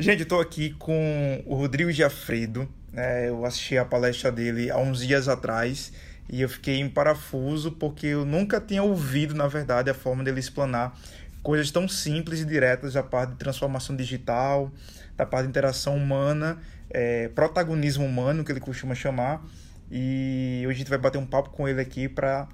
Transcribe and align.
Gente, 0.00 0.24
tô 0.24 0.38
aqui 0.38 0.70
com 0.78 1.42
o 1.44 1.56
Rodrigo 1.56 1.90
Giafredo. 1.90 2.68
É, 2.94 3.30
eu 3.30 3.44
assisti 3.44 3.76
a 3.76 3.84
palestra 3.84 4.30
dele 4.30 4.70
há 4.70 4.78
uns 4.78 5.04
dias 5.04 5.26
atrás 5.26 5.92
e 6.30 6.40
eu 6.40 6.48
fiquei 6.48 6.76
em 6.76 6.88
parafuso 6.88 7.72
porque 7.72 8.06
eu 8.06 8.24
nunca 8.24 8.60
tinha 8.60 8.80
ouvido, 8.80 9.34
na 9.34 9.48
verdade, 9.48 9.90
a 9.90 9.94
forma 9.94 10.22
dele 10.22 10.38
explanar 10.38 10.96
coisas 11.42 11.72
tão 11.72 11.88
simples 11.88 12.38
e 12.38 12.44
diretas 12.44 12.92
da 12.92 13.02
parte 13.02 13.32
de 13.32 13.38
transformação 13.38 13.96
digital, 13.96 14.70
da 15.16 15.26
parte 15.26 15.46
de 15.46 15.50
interação 15.50 15.96
humana, 15.96 16.58
é, 16.88 17.26
protagonismo 17.30 18.06
humano, 18.06 18.44
que 18.44 18.52
ele 18.52 18.60
costuma 18.60 18.94
chamar. 18.94 19.44
E 19.90 20.62
hoje 20.64 20.76
a 20.76 20.78
gente 20.78 20.90
vai 20.90 20.98
bater 20.98 21.18
um 21.18 21.26
papo 21.26 21.50
com 21.50 21.66
ele 21.66 21.80
aqui 21.80 22.08
para 22.08 22.46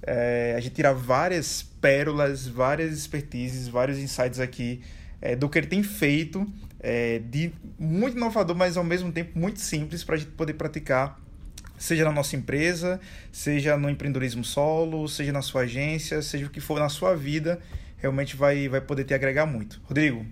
é, 0.00 0.54
a 0.56 0.60
gente 0.60 0.76
tirar 0.76 0.92
várias 0.92 1.60
pérolas, 1.60 2.46
várias 2.46 2.96
expertises, 2.96 3.66
vários 3.66 3.98
insights 3.98 4.38
aqui 4.38 4.80
é, 5.20 5.36
do 5.36 5.48
que 5.48 5.58
ele 5.58 5.66
tem 5.66 5.82
feito 5.82 6.46
é, 6.80 7.18
de 7.18 7.52
muito 7.78 8.16
inovador, 8.16 8.56
mas 8.56 8.76
ao 8.76 8.84
mesmo 8.84 9.10
tempo 9.12 9.38
muito 9.38 9.60
simples 9.60 10.04
para 10.04 10.14
a 10.14 10.18
gente 10.18 10.30
poder 10.32 10.54
praticar, 10.54 11.20
seja 11.76 12.04
na 12.04 12.12
nossa 12.12 12.36
empresa, 12.36 13.00
seja 13.32 13.76
no 13.76 13.88
empreendedorismo 13.88 14.44
solo, 14.44 15.08
seja 15.08 15.32
na 15.32 15.42
sua 15.42 15.62
agência, 15.62 16.22
seja 16.22 16.46
o 16.46 16.50
que 16.50 16.60
for 16.60 16.78
na 16.78 16.88
sua 16.88 17.14
vida, 17.14 17.60
realmente 17.96 18.36
vai, 18.36 18.68
vai 18.68 18.80
poder 18.80 19.04
te 19.04 19.14
agregar 19.14 19.46
muito. 19.46 19.80
Rodrigo, 19.84 20.24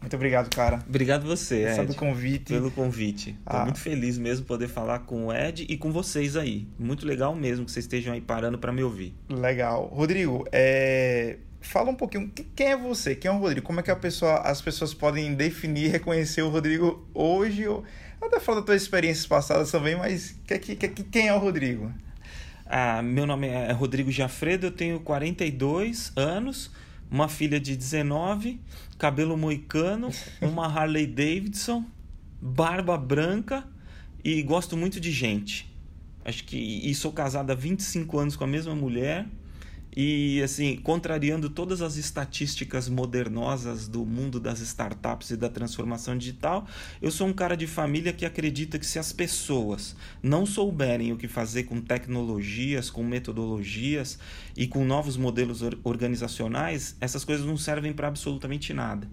muito 0.00 0.16
obrigado, 0.16 0.52
cara. 0.52 0.80
Obrigado 0.88 1.24
você, 1.24 1.64
Ed. 1.64 1.76
Pelo 1.76 1.94
convite. 1.94 2.52
Pelo 2.52 2.70
convite. 2.72 3.30
Estou 3.30 3.60
ah. 3.60 3.64
muito 3.64 3.78
feliz 3.78 4.18
mesmo 4.18 4.44
poder 4.44 4.66
falar 4.66 5.00
com 5.00 5.26
o 5.26 5.32
Ed 5.32 5.64
e 5.68 5.76
com 5.76 5.92
vocês 5.92 6.36
aí. 6.36 6.66
Muito 6.76 7.06
legal 7.06 7.34
mesmo 7.36 7.64
que 7.64 7.70
vocês 7.70 7.84
estejam 7.84 8.12
aí 8.12 8.20
parando 8.20 8.58
para 8.58 8.72
me 8.72 8.82
ouvir. 8.82 9.14
Legal. 9.28 9.86
Rodrigo, 9.86 10.44
é... 10.50 11.38
fala 11.62 11.90
um 11.90 11.94
pouquinho. 11.94 12.30
Quem 12.54 12.68
é 12.68 12.76
você? 12.76 13.14
Quem 13.14 13.30
é 13.30 13.34
o 13.34 13.38
Rodrigo? 13.38 13.66
Como 13.66 13.80
é 13.80 13.82
que 13.82 13.90
a 13.90 13.96
pessoa, 13.96 14.38
as 14.40 14.60
pessoas 14.60 14.92
podem 14.92 15.34
definir 15.34 15.86
e 15.86 15.88
reconhecer 15.88 16.42
o 16.42 16.48
Rodrigo 16.48 17.08
hoje? 17.14 17.64
Até 18.20 18.38
falar 18.38 18.58
das 18.58 18.66
tuas 18.66 18.82
experiências 18.82 19.26
passadas 19.26 19.70
também, 19.70 19.96
mas 19.96 20.36
quem 21.10 21.28
é 21.28 21.34
o 21.34 21.38
Rodrigo? 21.38 21.92
Ah, 22.66 23.02
meu 23.02 23.26
nome 23.26 23.48
é 23.48 23.72
Rodrigo 23.72 24.10
Jafredo, 24.10 24.66
eu 24.66 24.70
tenho 24.70 25.00
42 25.00 26.12
anos 26.16 26.70
uma 27.12 27.28
filha 27.28 27.60
de 27.60 27.76
19, 27.76 28.58
cabelo 28.96 29.36
moicano, 29.36 30.08
uma 30.40 30.66
Harley 30.66 31.06
Davidson, 31.06 31.84
barba 32.40 32.96
branca 32.96 33.64
e 34.24 34.42
gosto 34.42 34.78
muito 34.78 34.98
de 34.98 35.12
gente. 35.12 35.70
Acho 36.24 36.44
que 36.44 36.56
e 36.56 36.94
sou 36.94 37.12
casado 37.12 37.50
há 37.50 37.54
25 37.54 38.18
anos 38.18 38.34
com 38.34 38.44
a 38.44 38.46
mesma 38.46 38.74
mulher 38.74 39.26
e 39.94 40.40
assim, 40.42 40.76
contrariando 40.76 41.50
todas 41.50 41.82
as 41.82 41.96
estatísticas 41.96 42.88
modernosas 42.88 43.86
do 43.86 44.06
mundo 44.06 44.40
das 44.40 44.60
startups 44.60 45.30
e 45.30 45.36
da 45.36 45.50
transformação 45.50 46.16
digital, 46.16 46.66
eu 47.00 47.10
sou 47.10 47.26
um 47.26 47.32
cara 47.32 47.54
de 47.54 47.66
família 47.66 48.12
que 48.12 48.24
acredita 48.24 48.78
que 48.78 48.86
se 48.86 48.98
as 48.98 49.12
pessoas 49.12 49.94
não 50.22 50.46
souberem 50.46 51.12
o 51.12 51.16
que 51.16 51.28
fazer 51.28 51.64
com 51.64 51.80
tecnologias, 51.80 52.88
com 52.88 53.04
metodologias 53.04 54.18
e 54.56 54.66
com 54.66 54.82
novos 54.84 55.18
modelos 55.18 55.60
organizacionais, 55.84 56.96
essas 56.98 57.22
coisas 57.22 57.44
não 57.44 57.58
servem 57.58 57.92
para 57.92 58.08
absolutamente 58.08 58.72
nada. 58.72 59.06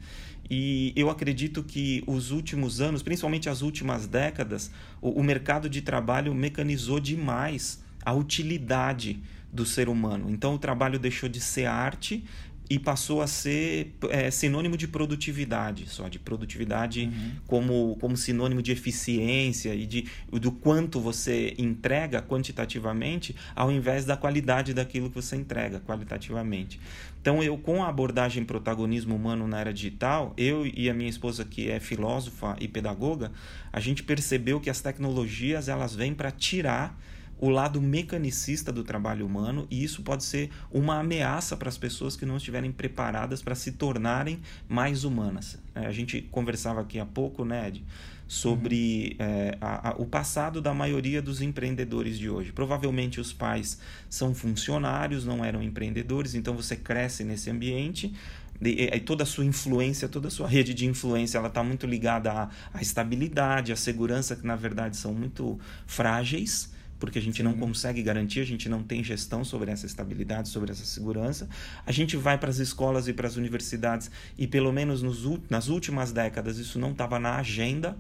E 0.50 0.94
eu 0.96 1.10
acredito 1.10 1.62
que 1.62 2.04
os 2.08 2.32
últimos 2.32 2.82
anos, 2.82 3.04
principalmente 3.04 3.50
as 3.50 3.62
últimas 3.62 4.08
décadas, 4.08 4.72
o, 5.00 5.22
mercado 5.22 5.70
de 5.70 5.82
trabalho 5.82 6.34
mecanizou 6.34 7.00
demais 7.00 7.84
a 8.04 8.14
utilidade 8.14 9.22
do 9.52 9.66
ser 9.66 9.90
humano. 9.90 10.30
Então 10.30 10.56
o 10.56 10.60
trabalho 10.60 11.00
deixou 11.00 11.28
de 11.28 11.40
ser 11.40 11.66
arte 11.66 12.24
e 12.70 12.78
passou 12.78 13.20
a 13.22 13.28
ser 13.28 13.96
é, 14.12 14.30
sinônimo 14.30 14.78
de 14.78 14.88
produtividade, 14.88 15.90
só 15.90 16.08
de 16.08 16.20
produtividade 16.20 17.06
uhum. 17.06 17.32
como, 17.48 17.98
como 18.00 18.16
sinônimo 18.16 18.62
de 18.62 18.72
eficiência 18.72 19.74
e 19.74 19.88
de, 19.88 20.06
do 20.32 20.52
quanto 20.52 21.00
você 21.00 21.56
entrega 21.58 22.22
quantitativamente, 22.22 23.36
ao 23.56 23.72
invés 23.72 24.06
da 24.06 24.16
qualidade 24.16 24.74
daquilo 24.74 25.10
que 25.10 25.16
você 25.16 25.36
entrega 25.36 25.80
qualitativamente. 25.80 26.80
Então, 27.20 27.42
eu 27.42 27.58
com 27.58 27.84
a 27.84 27.90
abordagem 27.90 28.46
protagonismo 28.46 29.16
humano 29.16 29.48
na 29.48 29.60
era 29.60 29.74
digital, 29.74 30.34
eu 30.38 30.66
e 30.66 30.90
a 30.90 30.94
minha 30.94 31.10
esposa 31.10 31.44
que 31.44 31.72
é 31.72 31.80
filósofa 31.80 32.56
e 32.60 32.68
pedagoga, 32.68 33.32
a 33.74 33.80
gente 33.80 34.04
percebeu 34.04 34.60
que 34.60 34.70
as 34.70 34.80
tecnologias 34.80 35.68
elas 35.68 35.96
vêm 35.96 36.14
para 36.14 36.30
tirar 36.30 36.96
o 37.40 37.50
lado 37.50 37.82
mecanicista 37.82 38.72
do 38.72 38.84
trabalho 38.84 39.26
humano 39.26 39.66
e 39.70 39.84
isso 39.84 40.02
pode 40.04 40.24
ser 40.24 40.50
uma 40.72 41.00
ameaça 41.00 41.56
para 41.56 41.70
as 41.70 41.78
pessoas 41.78 42.16
que 42.16 42.26
não 42.26 42.38
estiverem 42.38 42.72
preparadas 42.72 43.42
para 43.42 43.56
se 43.56 43.72
tornarem 43.72 44.40
mais 44.68 45.04
humanas. 45.04 45.58
É, 45.74 45.86
a 45.86 45.92
gente 45.92 46.22
conversava 46.22 46.82
aqui 46.82 47.00
há 47.00 47.06
pouco, 47.06 47.46
né, 47.46 47.68
Ed, 47.70 47.84
sobre 48.28 49.18
uhum. 49.20 49.26
é, 49.26 49.58
a, 49.62 49.90
a, 49.90 49.96
o 49.96 50.06
passado 50.06 50.62
da 50.62 50.74
maioria 50.74 51.22
dos 51.22 51.42
empreendedores 51.42 52.20
de 52.20 52.30
hoje. 52.30 52.52
Provavelmente 52.52 53.20
os 53.20 53.32
pais 53.32 53.80
são 54.10 54.36
funcionários, 54.36 55.26
não 55.26 55.44
eram 55.44 55.64
empreendedores, 55.64 56.36
então 56.36 56.54
você 56.54 56.76
cresce 56.76 57.24
nesse 57.24 57.50
ambiente 57.50 58.14
e, 58.62 58.90
e, 58.94 59.00
toda 59.00 59.24
a 59.24 59.26
sua 59.26 59.46
influência, 59.46 60.10
toda 60.10 60.28
a 60.28 60.32
sua 60.32 60.48
rede 60.48 60.74
de 60.74 60.86
influência, 60.86 61.38
ela 61.38 61.48
está 61.48 61.64
muito 61.64 61.88
ligada 61.88 62.32
à, 62.32 62.50
à 62.74 62.82
estabilidade, 62.82 63.72
à 63.72 63.76
segurança, 63.76 64.36
que 64.36 64.46
na 64.46 64.58
verdade 64.58 64.98
são 64.98 65.14
muito 65.14 65.58
frágeis 65.88 66.70
porque 67.00 67.18
a 67.18 67.22
gente 67.22 67.38
Sim. 67.38 67.44
não 67.44 67.54
consegue 67.54 68.04
garantir, 68.04 68.42
a 68.42 68.46
gente 68.46 68.68
não 68.68 68.84
tem 68.84 69.04
gestão 69.04 69.44
sobre 69.44 69.72
essa 69.72 69.86
estabilidade, 69.86 70.50
sobre 70.50 70.72
essa 70.72 70.86
segurança. 70.86 71.48
A 71.86 71.92
gente 71.92 72.18
vai 72.18 72.38
para 72.38 72.50
as 72.50 72.58
escolas 72.58 73.08
e 73.08 73.14
para 73.14 73.28
as 73.28 73.38
universidades 73.38 74.12
e, 74.38 74.46
pelo 74.46 74.72
menos 74.72 75.02
nos, 75.02 75.26
nas 75.50 75.68
últimas 75.70 76.12
décadas, 76.12 76.58
isso 76.58 76.78
não 76.78 76.92
estava 76.92 77.18
na 77.18 77.38
agenda 77.38 77.96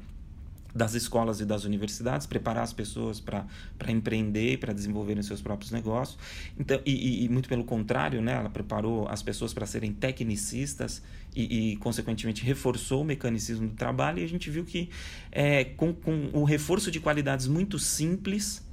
das 0.73 0.93
escolas 0.93 1.39
e 1.39 1.45
das 1.45 1.63
universidades, 1.63 2.27
preparar 2.27 2.63
as 2.63 2.73
pessoas 2.73 3.19
para 3.19 3.45
empreender, 3.87 4.59
para 4.59 4.73
desenvolverem 4.73 5.23
seus 5.23 5.41
próprios 5.41 5.71
negócios. 5.71 6.17
Então, 6.59 6.79
e, 6.85 7.25
e, 7.25 7.29
muito 7.29 7.49
pelo 7.49 7.63
contrário, 7.63 8.21
né, 8.21 8.33
ela 8.33 8.49
preparou 8.49 9.07
as 9.07 9.23
pessoas 9.23 9.53
para 9.53 9.65
serem 9.65 9.91
tecnicistas 9.91 11.01
e, 11.35 11.71
e, 11.71 11.75
consequentemente, 11.77 12.43
reforçou 12.43 13.01
o 13.01 13.05
mecanicismo 13.05 13.67
do 13.67 13.75
trabalho. 13.75 14.19
E 14.19 14.23
a 14.23 14.27
gente 14.27 14.49
viu 14.49 14.63
que, 14.63 14.89
é, 15.31 15.63
com, 15.63 15.93
com 15.93 16.29
o 16.33 16.43
reforço 16.43 16.91
de 16.91 16.99
qualidades 16.99 17.47
muito 17.47 17.79
simples, 17.79 18.63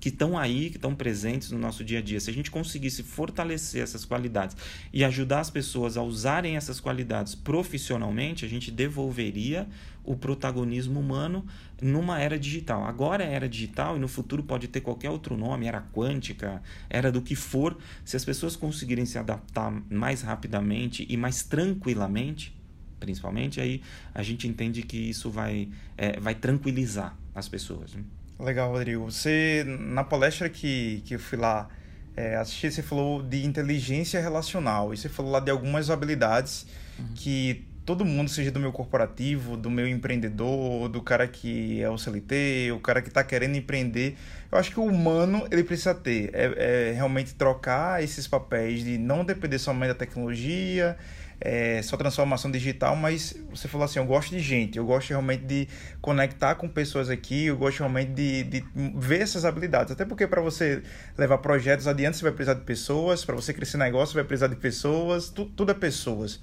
que 0.00 0.08
estão 0.08 0.38
aí, 0.38 0.70
que 0.70 0.76
estão 0.76 0.94
presentes 0.94 1.50
no 1.50 1.58
nosso 1.58 1.84
dia 1.84 1.98
a 1.98 2.02
dia. 2.02 2.18
Se 2.18 2.30
a 2.30 2.32
gente 2.32 2.50
conseguisse 2.50 3.02
fortalecer 3.02 3.82
essas 3.82 4.04
qualidades 4.04 4.56
e 4.92 5.04
ajudar 5.04 5.40
as 5.40 5.50
pessoas 5.50 5.96
a 5.98 6.02
usarem 6.02 6.56
essas 6.56 6.80
qualidades 6.80 7.34
profissionalmente, 7.34 8.44
a 8.44 8.48
gente 8.48 8.70
devolveria 8.70 9.68
o 10.02 10.16
protagonismo 10.16 10.98
humano 10.98 11.44
numa 11.80 12.18
era 12.18 12.38
digital. 12.38 12.84
Agora 12.84 13.22
é 13.22 13.34
era 13.34 13.48
digital 13.48 13.96
e 13.96 14.00
no 14.00 14.08
futuro 14.08 14.42
pode 14.42 14.68
ter 14.68 14.80
qualquer 14.80 15.10
outro 15.10 15.36
nome, 15.36 15.66
era 15.66 15.82
quântica, 15.92 16.62
era 16.88 17.12
do 17.12 17.20
que 17.20 17.36
for. 17.36 17.76
Se 18.04 18.16
as 18.16 18.24
pessoas 18.24 18.56
conseguirem 18.56 19.04
se 19.04 19.18
adaptar 19.18 19.70
mais 19.90 20.22
rapidamente 20.22 21.06
e 21.08 21.16
mais 21.16 21.42
tranquilamente, 21.42 22.56
principalmente, 22.98 23.60
aí 23.60 23.82
a 24.14 24.22
gente 24.22 24.48
entende 24.48 24.82
que 24.82 24.96
isso 24.96 25.30
vai, 25.30 25.68
é, 25.96 26.18
vai 26.18 26.34
tranquilizar 26.34 27.16
as 27.34 27.48
pessoas. 27.48 27.94
Né? 27.94 28.02
Legal, 28.40 28.70
Rodrigo. 28.70 29.04
Você, 29.04 29.64
na 29.66 30.02
palestra 30.02 30.48
que, 30.48 31.02
que 31.04 31.14
eu 31.14 31.18
fui 31.18 31.38
lá 31.38 31.68
é, 32.16 32.36
assistir, 32.36 32.72
você 32.72 32.82
falou 32.82 33.22
de 33.22 33.44
inteligência 33.44 34.20
relacional. 34.20 34.92
E 34.94 34.96
você 34.96 35.08
falou 35.08 35.30
lá 35.30 35.40
de 35.40 35.50
algumas 35.50 35.90
habilidades 35.90 36.66
uhum. 36.98 37.06
que 37.14 37.66
todo 37.84 38.04
mundo, 38.04 38.30
seja 38.30 38.50
do 38.50 38.60
meu 38.60 38.72
corporativo, 38.72 39.56
do 39.56 39.70
meu 39.70 39.86
empreendedor, 39.86 40.88
do 40.88 41.02
cara 41.02 41.26
que 41.26 41.82
é 41.82 41.90
o 41.90 41.98
CLT, 41.98 42.72
o 42.72 42.80
cara 42.80 43.02
que 43.02 43.08
está 43.08 43.24
querendo 43.24 43.56
empreender, 43.56 44.16
eu 44.50 44.58
acho 44.58 44.70
que 44.70 44.78
o 44.78 44.84
humano 44.84 45.46
ele 45.50 45.64
precisa 45.64 45.94
ter. 45.94 46.30
É, 46.32 46.90
é 46.90 46.92
realmente 46.92 47.34
trocar 47.34 48.02
esses 48.02 48.26
papéis 48.26 48.84
de 48.84 48.96
não 48.96 49.24
depender 49.24 49.58
somente 49.58 49.88
da 49.88 49.94
tecnologia, 49.94 50.96
é, 51.40 51.80
só 51.82 51.96
transformação 51.96 52.50
digital, 52.50 52.94
mas 52.94 53.34
você 53.50 53.66
falou 53.66 53.86
assim, 53.86 53.98
eu 53.98 54.04
gosto 54.04 54.30
de 54.30 54.40
gente, 54.40 54.76
eu 54.76 54.84
gosto 54.84 55.08
realmente 55.08 55.44
de 55.44 55.68
conectar 56.00 56.54
com 56.54 56.68
pessoas 56.68 57.08
aqui, 57.08 57.46
eu 57.46 57.56
gosto 57.56 57.78
realmente 57.78 58.12
de, 58.12 58.42
de 58.44 58.64
ver 58.94 59.22
essas 59.22 59.44
habilidades, 59.44 59.92
até 59.92 60.04
porque 60.04 60.26
para 60.26 60.42
você 60.42 60.82
levar 61.16 61.38
projetos 61.38 61.86
adiante 61.86 62.18
você 62.18 62.24
vai 62.24 62.32
precisar 62.32 62.54
de 62.54 62.64
pessoas, 62.64 63.24
para 63.24 63.34
você 63.34 63.54
crescer 63.54 63.78
negócio 63.78 64.12
você 64.12 64.18
vai 64.18 64.24
precisar 64.24 64.48
de 64.48 64.56
pessoas, 64.56 65.30
tu, 65.30 65.46
tudo 65.46 65.72
é 65.72 65.74
pessoas. 65.74 66.40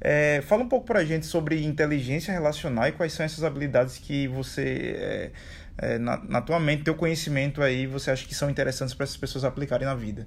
É, 0.00 0.42
fala 0.42 0.62
um 0.62 0.68
pouco 0.68 0.86
para 0.86 1.00
a 1.00 1.04
gente 1.04 1.24
sobre 1.24 1.64
inteligência 1.64 2.32
relacional 2.32 2.86
e 2.88 2.92
quais 2.92 3.12
são 3.12 3.24
essas 3.24 3.42
habilidades 3.42 3.96
que 3.96 4.28
você, 4.28 4.96
é, 4.98 5.30
é, 5.78 5.98
na, 5.98 6.22
na 6.24 6.40
tua 6.42 6.60
mente, 6.60 6.82
teu 6.82 6.94
conhecimento 6.94 7.62
aí, 7.62 7.86
você 7.86 8.10
acha 8.10 8.26
que 8.26 8.34
são 8.34 8.50
interessantes 8.50 8.94
para 8.94 9.04
essas 9.04 9.16
pessoas 9.16 9.44
aplicarem 9.44 9.86
na 9.86 9.94
vida. 9.94 10.26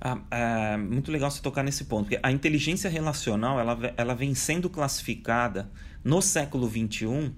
Ah, 0.00 0.18
é 0.30 0.76
muito 0.76 1.10
legal 1.10 1.30
você 1.30 1.40
tocar 1.40 1.62
nesse 1.62 1.84
ponto, 1.84 2.04
porque 2.04 2.20
a 2.22 2.30
inteligência 2.30 2.90
relacional 2.90 3.58
ela, 3.58 3.94
ela 3.96 4.14
vem 4.14 4.34
sendo 4.34 4.68
classificada 4.68 5.70
no 6.04 6.20
século 6.20 6.68
XXI 6.68 7.32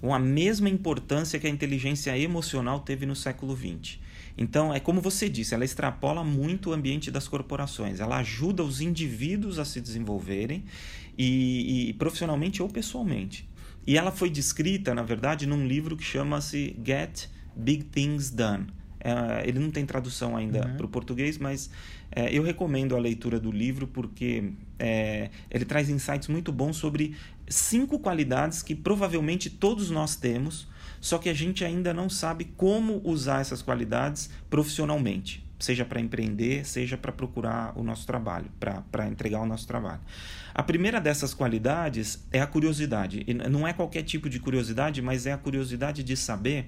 com 0.00 0.12
a 0.12 0.18
mesma 0.18 0.68
importância 0.68 1.38
que 1.38 1.46
a 1.46 1.50
inteligência 1.50 2.18
emocional 2.18 2.80
teve 2.80 3.06
no 3.06 3.14
século 3.14 3.56
XX. 3.56 4.00
Então, 4.36 4.74
é 4.74 4.80
como 4.80 5.00
você 5.00 5.28
disse, 5.28 5.54
ela 5.54 5.64
extrapola 5.64 6.24
muito 6.24 6.70
o 6.70 6.72
ambiente 6.72 7.10
das 7.10 7.28
corporações. 7.28 8.00
Ela 8.00 8.16
ajuda 8.16 8.64
os 8.64 8.80
indivíduos 8.80 9.60
a 9.60 9.64
se 9.64 9.80
desenvolverem 9.80 10.64
e, 11.16 11.90
e 11.90 11.92
profissionalmente 11.92 12.60
ou 12.60 12.68
pessoalmente. 12.68 13.48
E 13.86 13.96
ela 13.96 14.10
foi 14.10 14.30
descrita, 14.30 14.94
na 14.94 15.02
verdade, 15.02 15.46
num 15.46 15.66
livro 15.66 15.96
que 15.96 16.04
chama-se 16.04 16.76
Get 16.84 17.28
Big 17.54 17.84
Things 17.84 18.30
Done. 18.30 18.66
É, 19.04 19.48
ele 19.48 19.58
não 19.58 19.70
tem 19.70 19.84
tradução 19.84 20.36
ainda 20.36 20.64
uhum. 20.64 20.76
para 20.76 20.86
o 20.86 20.88
português, 20.88 21.36
mas 21.36 21.68
é, 22.10 22.32
eu 22.32 22.42
recomendo 22.42 22.94
a 22.94 22.98
leitura 23.00 23.40
do 23.40 23.50
livro 23.50 23.86
porque 23.88 24.52
é, 24.78 25.30
ele 25.50 25.64
traz 25.64 25.90
insights 25.90 26.28
muito 26.28 26.52
bons 26.52 26.76
sobre 26.76 27.16
cinco 27.48 27.98
qualidades 27.98 28.62
que 28.62 28.76
provavelmente 28.76 29.50
todos 29.50 29.90
nós 29.90 30.14
temos, 30.14 30.68
só 31.00 31.18
que 31.18 31.28
a 31.28 31.34
gente 31.34 31.64
ainda 31.64 31.92
não 31.92 32.08
sabe 32.08 32.44
como 32.56 33.00
usar 33.02 33.40
essas 33.40 33.60
qualidades 33.60 34.30
profissionalmente, 34.48 35.41
seja 35.62 35.84
para 35.84 36.00
empreender, 36.00 36.66
seja 36.66 36.96
para 36.96 37.12
procurar 37.12 37.72
o 37.78 37.82
nosso 37.82 38.06
trabalho, 38.06 38.50
para 38.58 39.06
entregar 39.08 39.40
o 39.40 39.46
nosso 39.46 39.66
trabalho. 39.66 40.00
A 40.54 40.62
primeira 40.62 41.00
dessas 41.00 41.32
qualidades 41.32 42.26
é 42.32 42.40
a 42.40 42.46
curiosidade. 42.46 43.24
E 43.26 43.32
não 43.32 43.66
é 43.66 43.72
qualquer 43.72 44.02
tipo 44.02 44.28
de 44.28 44.40
curiosidade, 44.40 45.00
mas 45.00 45.24
é 45.24 45.32
a 45.32 45.38
curiosidade 45.38 46.02
de 46.02 46.16
saber 46.16 46.66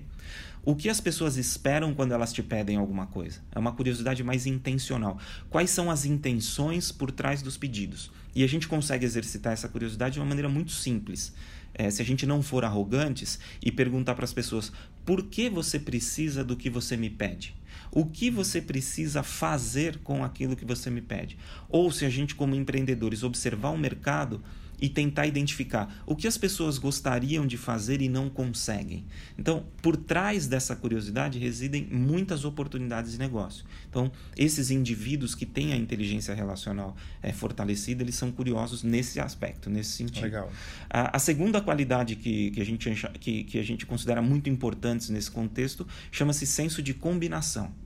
o 0.64 0.74
que 0.74 0.88
as 0.88 1.00
pessoas 1.00 1.36
esperam 1.36 1.92
quando 1.92 2.12
elas 2.12 2.32
te 2.32 2.42
pedem 2.42 2.76
alguma 2.76 3.06
coisa. 3.06 3.40
É 3.52 3.58
uma 3.58 3.72
curiosidade 3.72 4.22
mais 4.22 4.46
intencional. 4.46 5.18
Quais 5.50 5.70
são 5.70 5.90
as 5.90 6.04
intenções 6.04 6.92
por 6.92 7.10
trás 7.10 7.42
dos 7.42 7.56
pedidos? 7.56 8.10
E 8.34 8.42
a 8.42 8.48
gente 8.48 8.66
consegue 8.66 9.04
exercitar 9.04 9.52
essa 9.52 9.68
curiosidade 9.68 10.14
de 10.14 10.20
uma 10.20 10.26
maneira 10.26 10.48
muito 10.48 10.72
simples 10.72 11.34
é, 11.74 11.90
se 11.90 12.00
a 12.00 12.04
gente 12.04 12.24
não 12.24 12.42
for 12.42 12.64
arrogantes 12.64 13.38
e 13.60 13.70
perguntar 13.70 14.14
para 14.14 14.24
as 14.24 14.32
pessoas 14.32 14.72
por 15.04 15.24
que 15.24 15.50
você 15.50 15.78
precisa 15.78 16.44
do 16.44 16.56
que 16.56 16.70
você 16.70 16.96
me 16.96 17.10
pede? 17.10 17.54
O 17.96 18.04
que 18.04 18.28
você 18.28 18.60
precisa 18.60 19.22
fazer 19.22 19.98
com 19.98 20.24
aquilo 20.24 20.56
que 20.56 20.64
você 20.64 20.90
me 20.90 21.00
pede? 21.00 21.38
Ou 21.68 21.92
se 21.92 22.04
a 22.04 22.10
gente, 22.10 22.34
como 22.34 22.56
empreendedores, 22.56 23.22
observar 23.22 23.70
o 23.70 23.78
mercado 23.78 24.42
e 24.80 24.88
tentar 24.88 25.28
identificar 25.28 26.02
o 26.04 26.16
que 26.16 26.26
as 26.26 26.36
pessoas 26.36 26.76
gostariam 26.76 27.46
de 27.46 27.56
fazer 27.56 28.02
e 28.02 28.08
não 28.08 28.28
conseguem. 28.28 29.04
Então, 29.38 29.64
por 29.80 29.96
trás 29.96 30.48
dessa 30.48 30.74
curiosidade 30.74 31.38
residem 31.38 31.86
muitas 31.88 32.44
oportunidades 32.44 33.12
de 33.12 33.18
negócio. 33.18 33.64
Então, 33.88 34.10
esses 34.36 34.72
indivíduos 34.72 35.36
que 35.36 35.46
têm 35.46 35.72
a 35.72 35.76
inteligência 35.76 36.34
relacional 36.34 36.96
é, 37.22 37.32
fortalecida, 37.32 38.02
eles 38.02 38.16
são 38.16 38.32
curiosos 38.32 38.82
nesse 38.82 39.20
aspecto, 39.20 39.70
nesse 39.70 39.90
sentido. 39.90 40.24
Legal. 40.24 40.52
A, 40.90 41.16
a 41.16 41.18
segunda 41.20 41.60
qualidade 41.60 42.16
que, 42.16 42.50
que, 42.50 42.60
a 42.60 42.64
gente, 42.64 42.90
que, 43.20 43.44
que 43.44 43.58
a 43.60 43.62
gente 43.62 43.86
considera 43.86 44.20
muito 44.20 44.50
importante 44.50 45.12
nesse 45.12 45.30
contexto 45.30 45.86
chama-se 46.10 46.44
senso 46.44 46.82
de 46.82 46.92
combinação. 46.92 47.83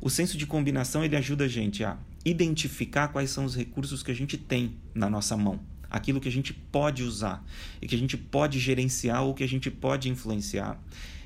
O 0.00 0.10
senso 0.10 0.36
de 0.36 0.46
combinação 0.46 1.04
ele 1.04 1.16
ajuda 1.16 1.44
a 1.44 1.48
gente 1.48 1.84
a 1.84 1.96
identificar 2.24 3.08
quais 3.08 3.30
são 3.30 3.44
os 3.44 3.54
recursos 3.54 4.02
que 4.02 4.10
a 4.10 4.14
gente 4.14 4.36
tem 4.36 4.74
na 4.94 5.08
nossa 5.08 5.36
mão 5.36 5.60
aquilo 5.90 6.20
que 6.20 6.28
a 6.28 6.32
gente 6.32 6.52
pode 6.52 7.02
usar 7.02 7.44
e 7.80 7.86
que 7.86 7.94
a 7.94 7.98
gente 7.98 8.16
pode 8.16 8.58
gerenciar 8.58 9.22
ou 9.22 9.34
que 9.34 9.44
a 9.44 9.48
gente 9.48 9.70
pode 9.70 10.08
influenciar. 10.08 10.78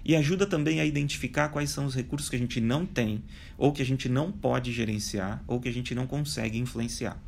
E 0.04 0.16
ajuda 0.16 0.46
também 0.46 0.80
a 0.80 0.86
identificar 0.86 1.50
quais 1.50 1.70
são 1.70 1.84
os 1.84 1.94
recursos 1.94 2.30
que 2.30 2.36
a 2.36 2.38
gente 2.38 2.60
não 2.60 2.86
tem, 2.86 3.22
ou 3.58 3.70
que 3.70 3.82
a 3.82 3.84
gente 3.84 4.08
não 4.08 4.32
pode 4.32 4.72
gerenciar, 4.72 5.44
ou 5.46 5.60
que 5.60 5.68
a 5.68 5.72
gente 5.72 5.94
não 5.94 6.06
consegue 6.06 6.58
influenciar. 6.58 7.20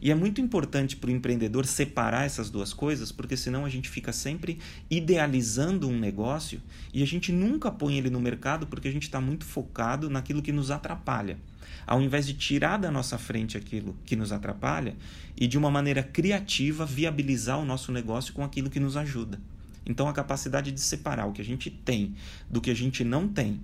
E 0.00 0.10
é 0.10 0.14
muito 0.14 0.40
importante 0.40 0.96
para 0.96 1.08
o 1.08 1.12
empreendedor 1.12 1.66
separar 1.66 2.26
essas 2.26 2.50
duas 2.50 2.72
coisas, 2.72 3.10
porque 3.10 3.36
senão 3.36 3.64
a 3.64 3.68
gente 3.68 3.88
fica 3.88 4.12
sempre 4.12 4.58
idealizando 4.90 5.88
um 5.88 5.98
negócio 5.98 6.60
e 6.92 7.02
a 7.02 7.06
gente 7.06 7.32
nunca 7.32 7.70
põe 7.70 7.96
ele 7.96 8.10
no 8.10 8.20
mercado 8.20 8.66
porque 8.66 8.88
a 8.88 8.92
gente 8.92 9.04
está 9.04 9.20
muito 9.20 9.44
focado 9.44 10.10
naquilo 10.10 10.42
que 10.42 10.52
nos 10.52 10.70
atrapalha 10.70 11.38
ao 11.86 12.02
invés 12.02 12.26
de 12.26 12.34
tirar 12.34 12.78
da 12.78 12.90
nossa 12.90 13.16
frente 13.16 13.56
aquilo 13.56 13.96
que 14.04 14.16
nos 14.16 14.32
atrapalha 14.32 14.96
e 15.36 15.46
de 15.46 15.56
uma 15.56 15.70
maneira 15.70 16.02
criativa 16.02 16.84
viabilizar 16.84 17.58
o 17.60 17.64
nosso 17.64 17.92
negócio 17.92 18.34
com 18.34 18.42
aquilo 18.42 18.68
que 18.68 18.80
nos 18.80 18.96
ajuda. 18.96 19.40
Então 19.86 20.08
a 20.08 20.12
capacidade 20.12 20.72
de 20.72 20.80
separar 20.80 21.26
o 21.26 21.32
que 21.32 21.40
a 21.40 21.44
gente 21.44 21.70
tem 21.70 22.14
do 22.50 22.60
que 22.60 22.70
a 22.70 22.74
gente 22.74 23.04
não 23.04 23.28
tem, 23.28 23.60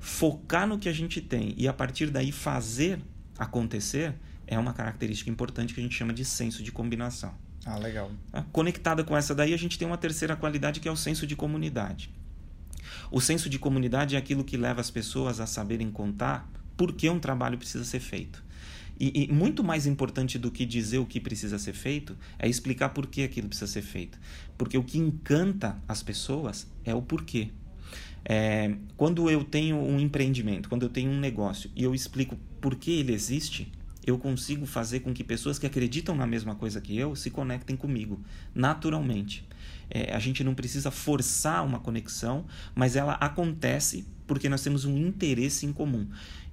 focar 0.00 0.66
no 0.66 0.78
que 0.78 0.88
a 0.88 0.92
gente 0.92 1.20
tem 1.20 1.54
e 1.58 1.68
a 1.68 1.72
partir 1.72 2.10
daí 2.10 2.32
fazer 2.32 3.00
acontecer 3.38 4.14
é 4.48 4.58
uma 4.58 4.72
característica 4.72 5.30
importante 5.30 5.74
que 5.74 5.80
a 5.80 5.82
gente 5.82 5.94
chama 5.94 6.12
de 6.12 6.24
senso 6.24 6.62
de 6.62 6.72
combinação. 6.72 7.34
Ah, 7.64 7.76
legal. 7.76 8.10
Ah, 8.32 8.42
conectada 8.50 9.04
com 9.04 9.16
essa 9.16 9.34
daí, 9.34 9.52
a 9.52 9.58
gente 9.58 9.78
tem 9.78 9.86
uma 9.86 9.98
terceira 9.98 10.34
qualidade 10.34 10.80
que 10.80 10.88
é 10.88 10.90
o 10.90 10.96
senso 10.96 11.26
de 11.26 11.36
comunidade. 11.36 12.10
O 13.10 13.20
senso 13.20 13.48
de 13.48 13.58
comunidade 13.58 14.16
é 14.16 14.18
aquilo 14.18 14.42
que 14.42 14.56
leva 14.56 14.80
as 14.80 14.90
pessoas 14.90 15.38
a 15.38 15.46
saberem 15.46 15.90
contar 15.90 16.50
por 16.76 16.94
que 16.94 17.08
um 17.10 17.18
trabalho 17.18 17.58
precisa 17.58 17.84
ser 17.84 18.00
feito. 18.00 18.42
E, 18.98 19.24
e, 19.24 19.32
muito 19.32 19.62
mais 19.62 19.86
importante 19.86 20.38
do 20.38 20.50
que 20.50 20.66
dizer 20.66 20.98
o 20.98 21.06
que 21.06 21.20
precisa 21.20 21.58
ser 21.58 21.72
feito 21.72 22.16
é 22.38 22.48
explicar 22.48 22.88
por 22.88 23.06
que 23.06 23.22
aquilo 23.22 23.48
precisa 23.48 23.70
ser 23.70 23.82
feito. 23.82 24.18
Porque 24.56 24.76
o 24.76 24.82
que 24.82 24.98
encanta 24.98 25.78
as 25.86 26.02
pessoas 26.02 26.66
é 26.84 26.94
o 26.94 27.02
porquê. 27.02 27.50
É, 28.24 28.74
quando 28.96 29.30
eu 29.30 29.44
tenho 29.44 29.76
um 29.76 30.00
empreendimento, 30.00 30.68
quando 30.68 30.82
eu 30.82 30.88
tenho 30.88 31.10
um 31.10 31.20
negócio 31.20 31.70
e 31.76 31.84
eu 31.84 31.94
explico 31.94 32.36
por 32.60 32.74
que 32.74 32.90
ele 32.90 33.12
existe, 33.12 33.70
eu 34.10 34.18
consigo 34.18 34.66
fazer 34.66 35.00
com 35.00 35.12
que 35.12 35.22
pessoas 35.22 35.58
que 35.58 35.66
acreditam 35.66 36.14
na 36.14 36.26
mesma 36.26 36.54
coisa 36.54 36.80
que 36.80 36.96
eu 36.96 37.14
se 37.14 37.30
conectem 37.30 37.76
comigo, 37.76 38.20
naturalmente. 38.54 39.46
É, 39.90 40.14
a 40.14 40.18
gente 40.18 40.44
não 40.44 40.54
precisa 40.54 40.90
forçar 40.90 41.64
uma 41.64 41.78
conexão, 41.78 42.44
mas 42.74 42.96
ela 42.96 43.14
acontece 43.14 44.06
porque 44.26 44.48
nós 44.48 44.62
temos 44.62 44.84
um 44.84 44.96
interesse 44.96 45.64
em 45.64 45.72
comum. 45.72 46.06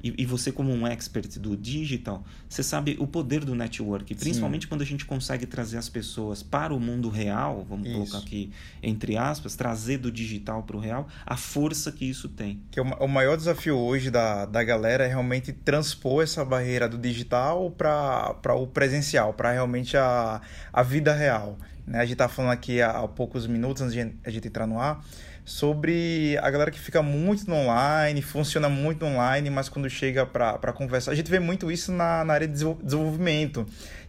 E, 0.05 0.13
e, 0.19 0.25
você, 0.25 0.51
como 0.51 0.71
um 0.71 0.85
expert 0.85 1.39
do 1.39 1.57
digital, 1.57 2.23
você 2.47 2.61
sabe 2.61 2.95
o 2.99 3.07
poder 3.07 3.43
do 3.43 3.55
network, 3.55 4.13
principalmente 4.13 4.65
Sim. 4.65 4.69
quando 4.69 4.83
a 4.83 4.85
gente 4.85 5.03
consegue 5.03 5.47
trazer 5.47 5.79
as 5.79 5.89
pessoas 5.89 6.43
para 6.43 6.71
o 6.71 6.79
mundo 6.79 7.09
real, 7.09 7.65
vamos 7.67 7.87
isso. 7.87 7.95
colocar 7.95 8.19
aqui 8.19 8.51
entre 8.83 9.17
aspas, 9.17 9.55
trazer 9.55 9.97
do 9.97 10.11
digital 10.11 10.61
para 10.61 10.77
o 10.77 10.79
real, 10.79 11.07
a 11.25 11.35
força 11.35 11.91
que 11.91 12.05
isso 12.05 12.29
tem. 12.29 12.61
Que 12.69 12.79
o, 12.79 12.83
o 12.83 13.07
maior 13.07 13.35
desafio 13.35 13.75
hoje 13.79 14.11
da, 14.11 14.45
da 14.45 14.63
galera 14.63 15.05
é 15.05 15.07
realmente 15.07 15.51
transpor 15.51 16.21
essa 16.21 16.45
barreira 16.45 16.87
do 16.87 16.99
digital 16.99 17.71
para 17.71 18.53
o 18.53 18.67
presencial, 18.67 19.33
para 19.33 19.53
realmente 19.53 19.97
a, 19.97 20.39
a 20.71 20.83
vida 20.83 21.15
real. 21.15 21.57
Né? 21.87 21.97
A 21.97 22.03
gente 22.03 22.13
está 22.13 22.27
falando 22.27 22.51
aqui 22.51 22.79
há, 22.79 22.91
há 22.91 23.07
poucos 23.07 23.47
minutos 23.47 23.81
antes 23.81 23.95
de 23.95 24.13
a 24.23 24.29
gente 24.29 24.47
entrar 24.47 24.67
no 24.67 24.79
ar 24.79 25.03
sobre 25.45 26.37
a 26.41 26.49
galera 26.49 26.71
que 26.71 26.79
fica 26.79 27.03
muito 27.03 27.47
no 27.47 27.55
online, 27.55 28.21
funciona 28.23 28.67
muito 28.67 29.05
online, 29.05 29.49
mas 29.51 29.69
quando 29.69 29.87
chega 29.89 30.25
para 30.25 30.73
conversar. 30.73 31.11
A 31.11 31.15
gente 31.15 31.29
vê 31.29 31.39
muito 31.39 31.71
isso 31.71 31.91
na, 31.91 32.25
na 32.25 32.33
área 32.33 32.47
de 32.47 32.53
desenvolvimento, 32.53 33.65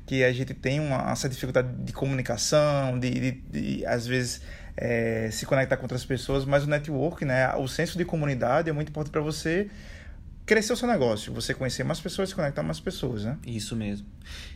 que 0.07 0.25
a 0.25 0.33
gente 0.33 0.55
tem 0.55 0.81
uma, 0.81 1.13
essa 1.13 1.29
dificuldade 1.29 1.69
de 1.85 1.93
comunicação, 1.93 2.99
de, 2.99 3.11
de, 3.11 3.31
de 3.33 3.87
às 3.87 4.07
vezes. 4.07 4.41
É, 4.79 5.31
se 5.33 5.47
conectar 5.47 5.79
com 5.79 5.85
outras 5.85 6.05
pessoas, 6.05 6.45
mas 6.45 6.65
o 6.65 6.67
network, 6.67 7.25
né, 7.25 7.51
o 7.55 7.67
senso 7.67 7.97
de 7.97 8.05
comunidade 8.05 8.69
é 8.69 8.73
muito 8.75 8.91
importante 8.91 9.11
para 9.11 9.23
você 9.23 9.71
crescer 10.47 10.73
o 10.73 10.77
seu 10.77 10.87
negócio, 10.87 11.33
você 11.35 11.53
conhecer 11.53 11.83
mais 11.83 12.01
pessoas, 12.01 12.29
se 12.29 12.35
conectar 12.35 12.63
mais 12.63 12.79
pessoas, 12.79 13.25
né? 13.25 13.37
Isso 13.45 13.75
mesmo. 13.75 14.07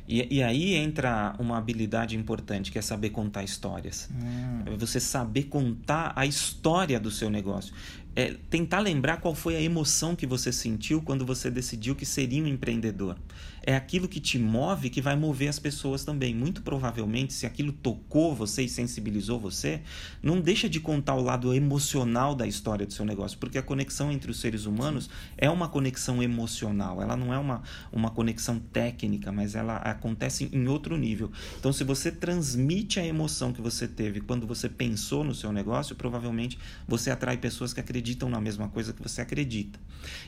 E, 0.09 0.37
e 0.37 0.43
aí 0.43 0.75
entra 0.75 1.35
uma 1.39 1.59
habilidade 1.59 2.17
importante, 2.17 2.71
que 2.71 2.79
é 2.79 2.83
saber 2.83 3.11
contar 3.11 3.43
histórias. 3.43 4.09
Hum. 4.11 4.63
É 4.67 4.77
você 4.77 5.01
saber 5.01 5.45
contar 5.45 6.13
a 6.15 6.25
história 6.25 6.99
do 7.01 7.11
seu 7.11 7.29
negócio 7.29 7.75
é, 8.15 8.35
tentar 8.49 8.81
lembrar 8.81 9.19
qual 9.19 9.35
foi 9.35 9.57
a 9.57 9.61
emoção 9.61 10.17
que 10.17 10.27
você 10.27 10.53
sentiu 10.53 11.01
quando 11.01 11.25
você 11.25 11.51
decidiu 11.51 11.95
que 11.95 12.05
seria 12.05 12.43
um 12.43 12.47
empreendedor. 12.47 13.17
É 13.63 13.77
aquilo 13.77 14.09
que 14.09 14.21
te 14.21 14.39
move 14.39 14.91
que 14.91 15.01
vai 15.01 15.17
mover 15.17 15.49
as 15.49 15.59
pessoas 15.59 16.05
também. 16.05 16.35
Muito 16.35 16.63
provavelmente, 16.63 17.33
se 17.33 17.47
aquilo 17.47 17.73
tocou 17.73 18.35
você 18.35 18.63
e 18.63 18.69
sensibilizou 18.69 19.39
você, 19.39 19.81
não 20.23 20.41
deixa 20.41 20.69
de 20.69 20.81
contar 20.81 21.15
o 21.15 21.23
lado 21.23 21.55
emocional 21.55 22.35
da 22.35 22.47
história 22.47 22.87
do 22.87 22.93
seu 22.93 23.05
negócio, 23.05 23.39
porque 23.39 23.59
a 23.59 23.63
conexão 23.63 24.11
entre 24.11 24.31
os 24.31 24.41
seres 24.41 24.67
humanos 24.67 25.11
é 25.37 25.51
uma 25.51 25.69
conexão 25.69 26.23
emocional. 26.23 27.03
Ela 27.03 27.17
não 27.17 27.33
é 27.33 27.39
uma, 27.39 27.63
uma 27.93 28.11
conexão 28.11 28.59
técnica, 28.59 29.31
mas 29.31 29.55
ela 29.55 29.77
acontece 29.77 30.49
em 30.53 30.67
outro 30.69 30.97
nível. 30.97 31.31
Então, 31.59 31.73
se 31.73 31.85
você 31.85 32.11
transmite 32.11 32.99
a 32.99 33.07
emoção 33.07 33.53
que 33.53 33.61
você 33.61 33.87
teve 33.87 34.21
quando 34.21 34.47
você 34.47 34.69
pensou 34.69 35.25
no 35.25 35.35
seu 35.35 35.53
negócio, 35.53 35.95
provavelmente 35.97 36.59
você 36.87 37.11
atrai 37.11 37.37
pessoas 37.37 37.73
que 37.73 37.81
acreditam 37.81 38.29
na 38.29 38.41
mesma 38.41 38.69
coisa 38.69 38.93
que 38.93 39.03
você 39.03 39.21
acredita. 39.21 39.79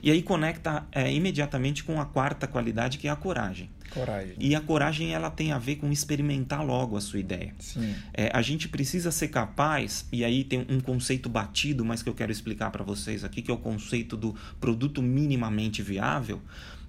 E 0.03 0.11
aí 0.11 0.23
conecta 0.23 0.87
é, 0.93 1.13
imediatamente 1.13 1.85
com 1.85 2.01
a 2.01 2.05
quarta 2.05 2.47
qualidade, 2.47 2.99
que 2.99 3.09
é 3.09 3.11
a 3.11 3.17
coragem. 3.23 3.71
Coragem. 3.91 4.35
E 4.39 4.55
a 4.55 4.61
coragem 4.61 5.15
ela 5.15 5.31
tem 5.31 5.53
a 5.53 5.59
ver 5.59 5.77
com 5.77 5.91
experimentar 5.93 6.65
logo 6.65 6.97
a 6.97 7.01
sua 7.01 7.21
ideia. 7.21 7.55
Sim. 7.59 7.95
É, 8.13 8.31
a 8.33 8.43
gente 8.43 8.69
precisa 8.69 9.11
ser 9.11 9.29
capaz, 9.29 10.07
e 10.11 10.25
aí 10.25 10.45
tem 10.45 10.67
um 10.69 10.81
conceito 10.81 11.29
batido, 11.29 11.85
mas 11.85 12.03
que 12.03 12.09
eu 12.09 12.15
quero 12.15 12.33
explicar 12.33 12.71
para 12.71 12.83
vocês 12.83 13.25
aqui, 13.25 13.43
que 13.43 13.51
é 13.51 13.55
o 13.55 13.59
conceito 13.59 14.17
do 14.17 14.35
produto 14.61 15.03
minimamente 15.03 15.83
viável 15.83 16.41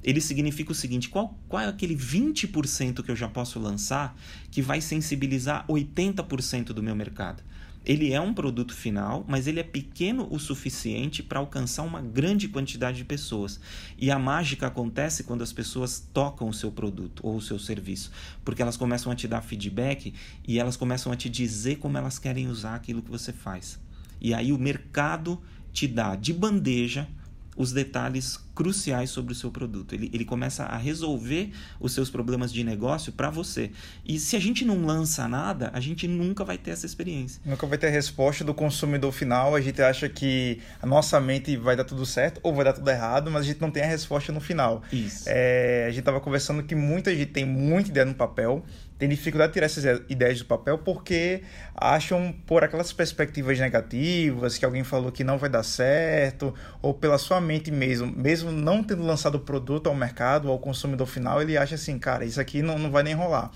ele 0.04 0.20
significa 0.20 0.72
o 0.72 0.76
seguinte: 0.76 1.08
qual, 1.08 1.40
qual 1.48 1.64
é 1.64 1.68
aquele 1.68 1.96
20% 1.96 3.02
que 3.02 3.10
eu 3.10 3.16
já 3.16 3.30
posso 3.30 3.58
lançar 3.60 4.16
que 4.52 4.62
vai 4.62 4.82
sensibilizar 4.82 5.66
80% 5.68 6.66
do 6.68 6.84
meu 6.84 6.96
mercado? 6.96 7.42
Ele 7.86 8.14
é 8.14 8.22
um 8.22 8.34
produto 8.34 8.74
final, 8.74 9.26
mas 9.28 9.46
ele 9.46 9.60
é 9.60 9.64
pequeno 9.64 10.28
o 10.32 10.40
suficiente 10.40 11.22
para 11.22 11.40
alcançar 11.40 11.84
uma 11.84 12.02
grande 12.02 12.48
quantidade 12.48 12.98
de 12.98 13.06
pessoas. 13.06 13.60
E 13.98 14.10
a 14.10 14.18
mágica 14.18 14.68
acontece 14.68 15.24
quando 15.24 15.42
as 15.42 15.52
pessoas 15.52 16.00
tocam 16.14 16.48
o 16.48 16.54
seu 16.54 16.72
produto 16.72 17.22
ou 17.26 17.36
o 17.36 17.42
seu 17.42 17.60
serviço, 17.60 18.12
porque 18.46 18.62
elas 18.62 18.78
começam 18.78 19.12
a 19.12 19.16
te 19.16 19.28
dar 19.28 19.42
feedback 19.42 20.14
e 20.48 20.60
elas 20.60 20.78
começam 20.78 21.12
a 21.12 21.16
te 21.16 21.30
dizer 21.30 21.78
como 21.78 21.98
elas 21.98 22.18
querem 22.18 22.48
usar 22.48 22.76
aquilo 22.76 23.02
que 23.02 23.12
você 23.12 23.34
faz. 23.34 23.80
E 24.22 24.34
aí 24.34 24.54
o 24.54 24.58
mercado 24.58 25.42
te 25.74 25.88
dá 25.88 26.16
de 26.16 26.32
bandeja 26.32 27.08
os 27.56 27.72
detalhes 27.72 28.38
cruciais 28.54 29.10
sobre 29.10 29.34
o 29.34 29.36
seu 29.36 29.52
produto. 29.52 29.94
Ele, 29.94 30.10
ele 30.14 30.26
começa 30.26 30.64
a 30.64 30.78
resolver 30.78 31.52
os 31.80 31.94
seus 31.94 32.10
problemas 32.10 32.52
de 32.52 32.64
negócio 32.64 33.12
para 33.12 33.30
você. 33.30 33.72
E 34.06 34.20
se 34.20 34.36
a 34.36 34.40
gente 34.40 34.64
não 34.64 34.86
lança 34.86 35.28
nada, 35.28 35.72
a 35.74 35.80
gente 35.80 36.08
nunca 36.08 36.44
vai 36.44 36.58
ter 36.58 36.72
essa 36.72 36.86
experiência. 36.86 37.42
Nunca 37.46 37.66
vai 37.66 37.78
ter 37.78 37.88
a 37.88 37.92
resposta 37.92 38.44
do 38.44 38.54
consumidor 38.54 39.12
final. 39.12 39.56
A 39.56 39.62
gente 39.62 39.82
acha 39.82 40.08
que 40.08 40.60
a 40.82 40.86
nossa 40.86 41.20
mente 41.20 41.58
vai 41.58 41.76
dar 41.76 41.84
tudo 41.84 42.06
certo 42.06 42.40
ou 42.44 42.54
vai 42.54 42.66
dar 42.66 42.74
tudo 42.74 42.90
errado, 42.90 43.32
mas 43.32 43.44
a 43.44 43.46
gente 43.46 43.62
não 43.62 43.72
tem 43.72 43.84
a 43.84 43.88
resposta 43.88 44.32
no 44.32 44.40
final. 44.40 44.84
Isso. 44.92 45.26
É, 45.28 45.86
a 45.88 45.90
gente 45.90 46.00
estava 46.00 46.20
conversando 46.20 46.64
que 46.64 46.76
muita 46.76 47.14
gente 47.16 47.32
tem 47.32 47.46
muita 47.46 47.90
ideia 47.90 48.06
no 48.06 48.14
papel, 48.14 48.64
tem 48.98 49.10
dificuldade 49.10 49.50
de 49.50 49.54
tirar 49.56 49.66
essas 49.66 49.84
ideias 50.08 50.40
do 50.40 50.46
papel 50.46 50.78
porque 50.78 51.42
acham 51.76 52.34
por 52.46 52.64
aquelas 52.64 52.94
perspectivas 52.94 53.60
negativas 53.60 54.58
que 54.58 54.64
alguém 54.64 54.84
falou 54.84 55.12
que 55.12 55.24
não 55.24 55.38
vai 55.38 55.50
dar 55.50 55.64
certo 55.64 56.54
ou 56.82 56.94
pela 56.94 57.18
sua 57.18 57.42
mente 57.42 57.72
mesmo, 57.72 58.08
mesmo 58.16 58.43
não 58.52 58.84
tendo 58.84 59.04
lançado 59.04 59.36
o 59.36 59.40
produto 59.40 59.88
ao 59.88 59.96
mercado 59.96 60.50
ao 60.50 60.60
consumidor 60.60 61.08
final, 61.08 61.42
ele 61.42 61.58
acha 61.58 61.76
assim, 61.76 61.98
cara, 61.98 62.26
isso 62.26 62.40
aqui 62.40 62.62
não, 62.62 62.78
não 62.78 62.92
vai 62.92 63.04
nem 63.04 63.14
rolar. 63.14 63.52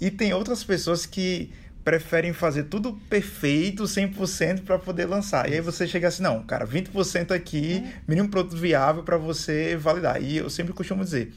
E 0.00 0.10
tem 0.10 0.32
outras 0.32 0.62
pessoas 0.62 1.06
que 1.06 1.52
preferem 1.82 2.32
fazer 2.32 2.64
tudo 2.64 2.94
perfeito, 3.08 3.84
100% 3.84 4.64
para 4.64 4.76
poder 4.76 5.06
lançar. 5.06 5.48
E 5.48 5.54
aí 5.54 5.60
você 5.60 5.86
chega 5.86 6.08
assim, 6.08 6.22
não, 6.22 6.42
cara, 6.42 6.66
20% 6.66 7.30
aqui, 7.30 7.84
mínimo 8.08 8.28
produto 8.28 8.56
viável 8.56 9.04
para 9.04 9.16
você 9.16 9.76
validar. 9.76 10.20
E 10.20 10.38
eu 10.38 10.50
sempre 10.50 10.72
costumo 10.72 11.04
dizer, 11.04 11.32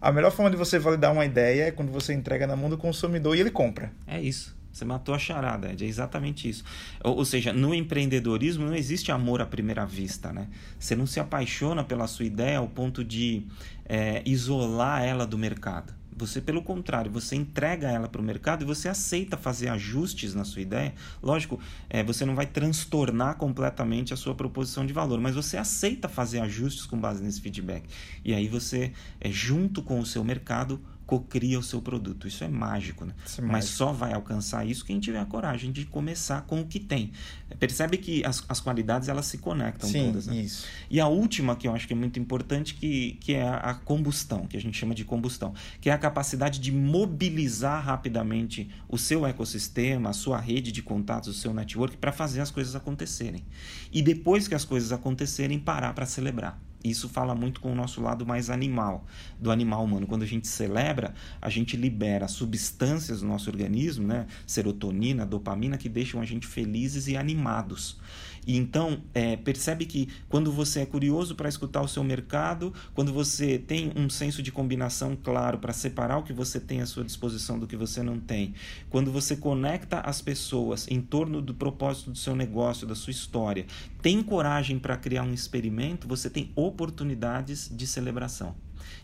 a 0.00 0.10
melhor 0.10 0.32
forma 0.32 0.50
de 0.50 0.56
você 0.56 0.80
validar 0.80 1.12
uma 1.12 1.24
ideia 1.24 1.68
é 1.68 1.70
quando 1.70 1.92
você 1.92 2.12
entrega 2.12 2.44
na 2.44 2.56
mão 2.56 2.68
do 2.68 2.76
consumidor 2.76 3.36
e 3.36 3.40
ele 3.40 3.50
compra. 3.50 3.92
É 4.06 4.20
isso. 4.20 4.54
Você 4.74 4.84
matou 4.84 5.14
a 5.14 5.18
charada, 5.18 5.70
Ed. 5.72 5.84
É 5.84 5.88
exatamente 5.88 6.48
isso. 6.48 6.64
Ou, 7.04 7.18
ou, 7.18 7.24
seja, 7.24 7.52
no 7.52 7.72
empreendedorismo 7.72 8.66
não 8.66 8.74
existe 8.74 9.12
amor 9.12 9.40
à 9.40 9.46
primeira 9.46 9.86
vista, 9.86 10.32
né? 10.32 10.48
Você 10.78 10.96
não 10.96 11.06
se 11.06 11.20
apaixona 11.20 11.84
pela 11.84 12.08
sua 12.08 12.24
ideia 12.24 12.58
ao 12.58 12.66
ponto 12.66 13.04
de 13.04 13.46
é, 13.84 14.20
isolar 14.26 15.04
ela 15.04 15.24
do 15.24 15.38
mercado. 15.38 15.94
Você, 16.16 16.40
pelo 16.40 16.62
contrário, 16.62 17.10
você 17.10 17.34
entrega 17.34 17.88
ela 17.88 18.08
para 18.08 18.20
o 18.20 18.24
mercado 18.24 18.62
e 18.62 18.64
você 18.64 18.88
aceita 18.88 19.36
fazer 19.36 19.68
ajustes 19.68 20.34
na 20.34 20.44
sua 20.44 20.62
ideia. 20.62 20.94
Lógico, 21.22 21.60
é, 21.88 22.02
você 22.02 22.24
não 22.24 22.34
vai 22.34 22.46
transtornar 22.46 23.36
completamente 23.36 24.12
a 24.12 24.16
sua 24.16 24.34
proposição 24.34 24.86
de 24.86 24.92
valor, 24.92 25.20
mas 25.20 25.34
você 25.34 25.56
aceita 25.56 26.08
fazer 26.08 26.40
ajustes 26.40 26.86
com 26.86 26.98
base 26.98 27.22
nesse 27.22 27.40
feedback. 27.40 27.84
E 28.24 28.32
aí 28.32 28.46
você, 28.46 28.92
é, 29.20 29.30
junto 29.30 29.82
com 29.82 29.98
o 29.98 30.06
seu 30.06 30.22
mercado, 30.22 30.80
cocria 31.06 31.58
o 31.58 31.62
seu 31.62 31.80
produto. 31.80 32.26
Isso 32.26 32.44
é 32.44 32.48
mágico, 32.48 33.04
né? 33.04 33.14
É 33.16 33.40
Mas 33.40 33.50
mágico. 33.50 33.76
só 33.76 33.92
vai 33.92 34.12
alcançar 34.12 34.66
isso 34.66 34.84
quem 34.84 34.98
tiver 34.98 35.18
a 35.18 35.24
coragem 35.24 35.70
de 35.70 35.84
começar 35.84 36.42
com 36.42 36.60
o 36.60 36.66
que 36.66 36.80
tem. 36.80 37.12
Percebe 37.58 37.98
que 37.98 38.24
as, 38.24 38.44
as 38.48 38.60
qualidades 38.60 39.08
elas 39.08 39.26
se 39.26 39.38
conectam 39.38 39.88
Sim, 39.88 40.06
todas. 40.06 40.26
Né? 40.26 40.36
Isso. 40.36 40.66
E 40.90 41.00
a 41.00 41.06
última 41.06 41.56
que 41.56 41.68
eu 41.68 41.74
acho 41.74 41.86
que 41.86 41.92
é 41.92 41.96
muito 41.96 42.18
importante 42.18 42.74
que, 42.74 43.18
que 43.20 43.34
é 43.34 43.46
a 43.46 43.74
combustão, 43.74 44.46
que 44.46 44.56
a 44.56 44.60
gente 44.60 44.76
chama 44.76 44.94
de 44.94 45.04
combustão, 45.04 45.54
que 45.80 45.90
é 45.90 45.92
a 45.92 45.98
capacidade 45.98 46.58
de 46.58 46.72
mobilizar 46.72 47.84
rapidamente 47.84 48.70
o 48.88 48.98
seu 48.98 49.26
ecossistema, 49.26 50.10
a 50.10 50.12
sua 50.12 50.38
rede 50.38 50.72
de 50.72 50.82
contatos, 50.82 51.28
o 51.28 51.34
seu 51.34 51.52
network 51.52 51.96
para 51.96 52.12
fazer 52.12 52.40
as 52.40 52.50
coisas 52.50 52.74
acontecerem. 52.74 53.44
E 53.92 54.02
depois 54.02 54.48
que 54.48 54.54
as 54.54 54.64
coisas 54.64 54.92
acontecerem, 54.92 55.58
parar 55.58 55.92
para 55.92 56.06
celebrar. 56.06 56.60
Isso 56.84 57.08
fala 57.08 57.34
muito 57.34 57.62
com 57.62 57.72
o 57.72 57.74
nosso 57.74 58.02
lado 58.02 58.26
mais 58.26 58.50
animal, 58.50 59.06
do 59.40 59.50
animal 59.50 59.82
humano. 59.82 60.06
Quando 60.06 60.22
a 60.22 60.26
gente 60.26 60.46
celebra, 60.46 61.14
a 61.40 61.48
gente 61.48 61.78
libera 61.78 62.28
substâncias 62.28 63.22
do 63.22 63.26
nosso 63.26 63.48
organismo, 63.48 64.06
né? 64.06 64.26
serotonina, 64.46 65.24
dopamina, 65.24 65.78
que 65.78 65.88
deixam 65.88 66.20
a 66.20 66.26
gente 66.26 66.46
felizes 66.46 67.08
e 67.08 67.16
animados. 67.16 67.98
E 68.46 68.56
então, 68.56 69.02
é, 69.12 69.36
percebe 69.36 69.86
que 69.86 70.08
quando 70.28 70.52
você 70.52 70.80
é 70.80 70.86
curioso 70.86 71.34
para 71.34 71.48
escutar 71.48 71.82
o 71.82 71.88
seu 71.88 72.04
mercado, 72.04 72.72
quando 72.94 73.12
você 73.12 73.58
tem 73.58 73.92
um 73.96 74.08
senso 74.08 74.42
de 74.42 74.52
combinação 74.52 75.16
claro 75.16 75.58
para 75.58 75.72
separar 75.72 76.18
o 76.18 76.22
que 76.22 76.32
você 76.32 76.60
tem 76.60 76.80
à 76.80 76.86
sua 76.86 77.04
disposição 77.04 77.58
do 77.58 77.66
que 77.66 77.76
você 77.76 78.02
não 78.02 78.18
tem, 78.18 78.54
quando 78.90 79.10
você 79.10 79.36
conecta 79.36 80.00
as 80.00 80.20
pessoas 80.20 80.86
em 80.88 81.00
torno 81.00 81.40
do 81.40 81.54
propósito 81.54 82.10
do 82.10 82.18
seu 82.18 82.34
negócio, 82.36 82.86
da 82.86 82.94
sua 82.94 83.10
história, 83.10 83.66
tem 84.02 84.22
coragem 84.22 84.78
para 84.78 84.96
criar 84.96 85.22
um 85.22 85.32
experimento, 85.32 86.06
você 86.06 86.28
tem 86.28 86.50
oportunidades 86.54 87.70
de 87.74 87.86
celebração. 87.86 88.54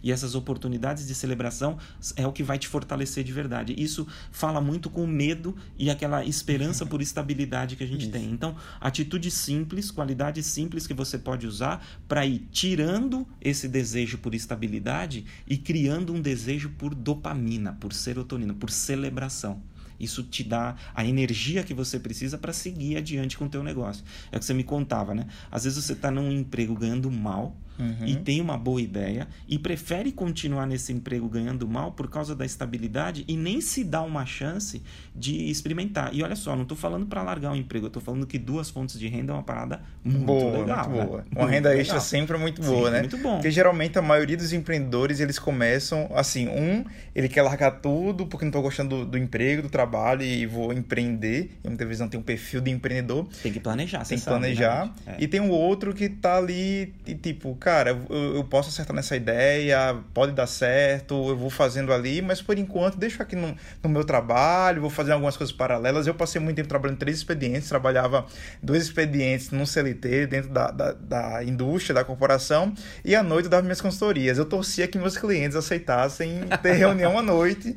E 0.02 0.12
essas 0.12 0.34
oportunidades 0.34 1.06
de 1.06 1.14
celebração 1.14 1.78
é 2.16 2.26
o 2.26 2.32
que 2.32 2.42
vai 2.42 2.58
te 2.58 2.68
fortalecer 2.68 3.24
de 3.24 3.32
verdade. 3.32 3.74
Isso 3.76 4.06
fala 4.30 4.60
muito 4.60 4.90
com 4.90 5.04
o 5.04 5.08
medo 5.08 5.56
e 5.78 5.90
aquela 5.90 6.24
esperança 6.24 6.86
por 6.86 7.02
estabilidade 7.02 7.76
que 7.76 7.84
a 7.84 7.86
gente 7.86 8.02
Isso. 8.02 8.12
tem. 8.12 8.30
Então, 8.30 8.56
atitudes 8.80 9.34
simples, 9.34 9.90
qualidades 9.90 10.46
simples 10.46 10.86
que 10.86 10.94
você 10.94 11.18
pode 11.18 11.46
usar 11.46 11.84
para 12.08 12.24
ir 12.26 12.46
tirando 12.50 13.26
esse 13.40 13.68
desejo 13.68 14.18
por 14.18 14.34
estabilidade 14.34 15.24
e 15.46 15.56
criando 15.56 16.12
um 16.12 16.20
desejo 16.20 16.70
por 16.70 16.94
dopamina, 16.94 17.72
por 17.74 17.92
serotonina, 17.92 18.54
por 18.54 18.70
celebração. 18.70 19.62
Isso 20.00 20.22
te 20.22 20.42
dá 20.42 20.74
a 20.94 21.04
energia 21.04 21.62
que 21.62 21.74
você 21.74 22.00
precisa 22.00 22.38
para 22.38 22.54
seguir 22.54 22.96
adiante 22.96 23.36
com 23.36 23.44
o 23.44 23.48
teu 23.50 23.62
negócio. 23.62 24.02
É 24.32 24.36
o 24.36 24.40
que 24.40 24.46
você 24.46 24.54
me 24.54 24.64
contava, 24.64 25.14
né? 25.14 25.26
Às 25.52 25.64
vezes 25.64 25.84
você 25.84 25.92
está 25.92 26.10
num 26.10 26.32
emprego 26.32 26.74
ganhando 26.74 27.10
mal, 27.10 27.54
uhum. 27.80 28.06
e 28.06 28.16
tem 28.16 28.40
uma 28.40 28.56
boa 28.56 28.80
ideia 28.80 29.26
e 29.48 29.58
prefere 29.58 30.12
continuar 30.12 30.66
nesse 30.66 30.92
emprego 30.92 31.28
ganhando 31.28 31.66
mal 31.66 31.92
por 31.92 32.08
causa 32.08 32.34
da 32.34 32.44
estabilidade 32.44 33.24
e 33.26 33.36
nem 33.36 33.60
se 33.60 33.82
dá 33.82 34.02
uma 34.02 34.26
chance 34.26 34.82
de 35.14 35.50
experimentar. 35.50 36.14
E 36.14 36.22
olha 36.22 36.36
só, 36.36 36.54
não 36.54 36.62
estou 36.62 36.76
falando 36.76 37.06
para 37.06 37.22
largar 37.22 37.52
o 37.52 37.56
emprego, 37.56 37.86
eu 37.86 37.88
estou 37.88 38.02
falando 38.02 38.26
que 38.26 38.38
duas 38.38 38.70
fontes 38.70 38.98
de 38.98 39.08
renda 39.08 39.32
é 39.32 39.34
uma 39.34 39.42
parada 39.42 39.82
muito 40.04 40.24
boa, 40.24 40.58
legal. 40.58 40.88
Muito 40.88 41.06
boa. 41.06 41.18
Né? 41.18 41.24
Uma 41.30 41.40
muito 41.42 41.54
renda 41.54 41.68
legal. 41.70 41.80
extra 41.80 42.00
sempre 42.00 42.36
é 42.36 42.40
muito 42.40 42.62
boa, 42.62 42.86
Sim, 42.86 42.92
né? 42.92 43.00
Muito 43.00 43.18
bom. 43.18 43.34
Porque 43.34 43.50
geralmente 43.50 43.98
a 43.98 44.02
maioria 44.02 44.36
dos 44.36 44.52
empreendedores 44.52 45.20
eles 45.20 45.38
começam 45.38 46.10
assim, 46.14 46.48
um, 46.48 46.84
ele 47.14 47.28
quer 47.28 47.42
largar 47.42 47.80
tudo 47.80 48.26
porque 48.26 48.44
não 48.44 48.50
estou 48.50 48.62
gostando 48.62 49.04
do, 49.04 49.06
do, 49.06 49.18
emprego, 49.18 49.62
do 49.62 49.68
trabalho 49.68 50.22
e 50.22 50.46
vou 50.46 50.72
empreender. 50.72 51.58
E 51.64 51.68
muitas 51.68 51.86
vezes 51.86 52.00
não 52.00 52.08
tem 52.08 52.18
um 52.18 52.22
perfil 52.22 52.60
de 52.60 52.70
empreendedor. 52.70 53.28
Tem 53.42 53.52
que 53.52 53.60
planejar, 53.60 54.04
Tem 54.04 54.18
que 54.18 54.24
sabe, 54.24 54.38
planejar. 54.38 54.86
Né? 55.06 55.14
É. 55.18 55.24
E 55.24 55.28
tem 55.28 55.40
um 55.40 55.50
outro 55.50 55.94
que 55.94 56.04
está 56.04 56.36
ali 56.36 56.92
e 57.06 57.14
tipo, 57.14 57.54
cara, 57.56 57.69
cara, 57.70 57.90
eu, 57.90 58.34
eu, 58.34 58.42
posso 58.42 58.68
acertar 58.68 58.94
nessa 58.94 59.14
ideia, 59.14 59.96
pode 60.12 60.32
dar 60.32 60.48
certo, 60.48 61.14
eu 61.28 61.36
vou 61.36 61.50
fazendo 61.50 61.92
ali, 61.92 62.20
mas 62.20 62.42
por 62.42 62.58
enquanto 62.58 62.98
deixo 62.98 63.22
aqui 63.22 63.36
no, 63.36 63.56
no 63.80 63.88
meu 63.88 64.02
trabalho, 64.02 64.80
vou 64.80 64.90
fazer 64.90 65.12
algumas 65.12 65.36
coisas 65.36 65.54
paralelas. 65.54 66.04
Eu 66.04 66.14
passei 66.14 66.40
muito 66.40 66.56
tempo 66.56 66.68
trabalhando 66.68 66.98
três 66.98 67.18
expedientes, 67.18 67.68
trabalhava 67.68 68.26
dois 68.60 68.82
expedientes 68.82 69.52
num 69.52 69.64
CLT 69.64 70.26
dentro 70.26 70.50
da, 70.50 70.72
da, 70.72 70.92
da 70.92 71.44
indústria, 71.44 71.94
da 71.94 72.02
corporação, 72.02 72.74
e 73.04 73.14
à 73.14 73.22
noite 73.22 73.44
eu 73.44 73.50
dava 73.50 73.62
minhas 73.62 73.80
consultorias. 73.80 74.36
Eu 74.36 74.46
torcia 74.46 74.88
que 74.88 74.98
meus 74.98 75.16
clientes 75.16 75.56
aceitassem 75.56 76.40
ter 76.60 76.72
reunião 76.72 77.16
à 77.16 77.22
noite 77.22 77.76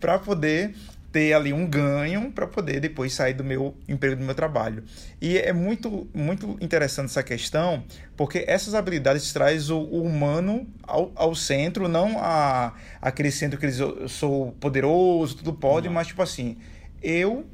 para 0.00 0.18
poder 0.18 0.74
ter 1.14 1.32
ali 1.32 1.52
um 1.52 1.64
ganho 1.64 2.32
para 2.32 2.44
poder 2.44 2.80
depois 2.80 3.14
sair 3.14 3.34
do 3.34 3.44
meu 3.44 3.72
emprego, 3.88 4.16
do 4.16 4.24
meu 4.24 4.34
trabalho. 4.34 4.82
E 5.20 5.38
é 5.38 5.52
muito, 5.52 6.08
muito 6.12 6.58
interessante 6.60 7.04
essa 7.04 7.22
questão, 7.22 7.84
porque 8.16 8.44
essas 8.48 8.74
habilidades 8.74 9.32
traz 9.32 9.70
o, 9.70 9.78
o 9.78 10.02
humano 10.02 10.66
ao, 10.82 11.12
ao 11.14 11.32
centro, 11.36 11.86
não 11.86 12.18
a, 12.18 12.74
aquele 13.00 13.30
centro 13.30 13.60
que 13.60 13.64
eles, 13.64 13.78
eu 13.78 14.08
sou 14.08 14.50
poderoso, 14.58 15.36
tudo 15.36 15.52
pode, 15.52 15.88
mas 15.88 16.08
tipo 16.08 16.20
assim, 16.20 16.56
eu 17.00 17.46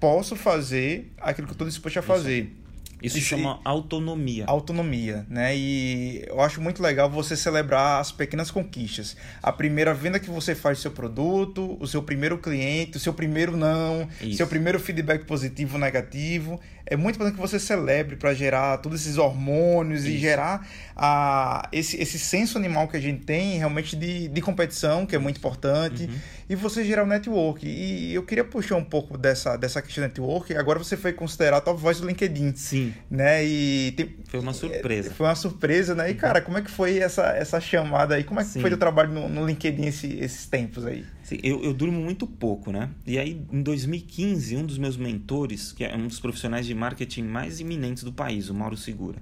posso 0.00 0.34
fazer 0.34 1.12
aquilo 1.20 1.46
que 1.46 1.52
eu 1.52 1.54
estou 1.54 1.68
disposto 1.68 2.00
a 2.00 2.02
fazer. 2.02 2.40
Isso. 2.40 2.65
Isso 3.02 3.20
chama 3.20 3.60
autonomia. 3.64 4.44
Autonomia, 4.46 5.26
né? 5.28 5.56
E 5.56 6.24
eu 6.26 6.40
acho 6.40 6.60
muito 6.60 6.82
legal 6.82 7.10
você 7.10 7.36
celebrar 7.36 8.00
as 8.00 8.10
pequenas 8.10 8.50
conquistas. 8.50 9.16
A 9.42 9.52
primeira 9.52 9.92
venda 9.92 10.18
que 10.18 10.30
você 10.30 10.54
faz 10.54 10.78
do 10.78 10.82
seu 10.82 10.90
produto, 10.90 11.76
o 11.78 11.86
seu 11.86 12.02
primeiro 12.02 12.38
cliente, 12.38 12.96
o 12.96 13.00
seu 13.00 13.12
primeiro 13.12 13.56
não, 13.56 14.08
Isso. 14.20 14.38
seu 14.38 14.46
primeiro 14.46 14.80
feedback 14.80 15.24
positivo 15.24 15.74
ou 15.74 15.80
negativo. 15.80 16.60
É 16.88 16.96
muito 16.96 17.16
importante 17.16 17.34
que 17.34 17.40
você 17.40 17.58
celebre 17.58 18.14
para 18.14 18.32
gerar 18.32 18.78
todos 18.78 19.00
esses 19.00 19.18
hormônios 19.18 20.04
Isso. 20.04 20.12
e 20.12 20.18
gerar 20.18 20.66
a, 20.94 21.68
esse, 21.72 22.00
esse 22.00 22.16
senso 22.16 22.56
animal 22.56 22.86
que 22.86 22.96
a 22.96 23.00
gente 23.00 23.24
tem 23.24 23.58
realmente 23.58 23.96
de, 23.96 24.28
de 24.28 24.40
competição, 24.40 25.04
que 25.04 25.16
é 25.16 25.18
muito 25.18 25.38
importante, 25.38 26.04
uhum. 26.04 26.18
e 26.48 26.54
você 26.54 26.84
gerar 26.84 27.02
o 27.02 27.06
network. 27.06 27.66
E 27.66 28.14
eu 28.14 28.22
queria 28.22 28.44
puxar 28.44 28.76
um 28.76 28.84
pouco 28.84 29.18
dessa, 29.18 29.56
dessa 29.56 29.82
questão 29.82 30.04
do 30.04 30.08
network. 30.08 30.56
Agora 30.56 30.78
você 30.78 30.96
foi 30.96 31.12
considerado 31.12 31.68
a 31.68 31.72
voz 31.72 32.00
do 32.00 32.06
LinkedIn. 32.06 32.54
Sim. 32.54 32.94
Né? 33.10 33.44
E 33.44 33.92
tem... 33.96 34.16
Foi 34.28 34.38
uma 34.38 34.52
surpresa. 34.52 35.10
Foi 35.10 35.26
uma 35.26 35.34
surpresa, 35.34 35.94
né? 35.94 36.08
E, 36.08 36.12
uhum. 36.12 36.18
cara, 36.18 36.40
como 36.40 36.56
é 36.56 36.62
que 36.62 36.70
foi 36.70 36.98
essa, 36.98 37.30
essa 37.30 37.60
chamada 37.60 38.14
aí? 38.14 38.22
Como 38.22 38.38
é 38.38 38.44
que 38.44 38.50
Sim. 38.50 38.60
foi 38.60 38.72
o 38.72 38.76
trabalho 38.76 39.12
no, 39.12 39.28
no 39.28 39.44
LinkedIn 39.44 39.86
esse, 39.86 40.18
esses 40.20 40.46
tempos 40.46 40.86
aí? 40.86 41.04
Sim, 41.26 41.40
eu, 41.42 41.60
eu 41.64 41.74
durmo 41.74 42.00
muito 42.00 42.24
pouco, 42.24 42.70
né? 42.70 42.88
E 43.04 43.18
aí, 43.18 43.42
em 43.52 43.60
2015, 43.60 44.56
um 44.58 44.64
dos 44.64 44.78
meus 44.78 44.96
mentores, 44.96 45.72
que 45.72 45.82
é 45.82 45.92
um 45.96 46.06
dos 46.06 46.20
profissionais 46.20 46.64
de 46.64 46.72
marketing 46.72 47.24
mais 47.24 47.58
iminentes 47.58 48.04
do 48.04 48.12
país, 48.12 48.48
o 48.48 48.54
Mauro 48.54 48.76
Segura, 48.76 49.20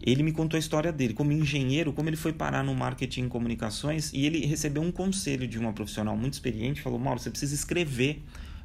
ele 0.00 0.22
me 0.22 0.32
contou 0.32 0.56
a 0.56 0.58
história 0.58 0.90
dele, 0.90 1.12
como 1.12 1.30
engenheiro, 1.30 1.92
como 1.92 2.08
ele 2.08 2.16
foi 2.16 2.32
parar 2.32 2.64
no 2.64 2.74
marketing 2.74 3.26
e 3.26 3.28
comunicações, 3.28 4.10
e 4.14 4.24
ele 4.24 4.46
recebeu 4.46 4.80
um 4.80 4.90
conselho 4.90 5.46
de 5.46 5.58
uma 5.58 5.74
profissional 5.74 6.16
muito 6.16 6.32
experiente, 6.32 6.80
falou, 6.80 6.98
Mauro, 6.98 7.20
você 7.20 7.28
precisa 7.28 7.54
escrever 7.54 8.22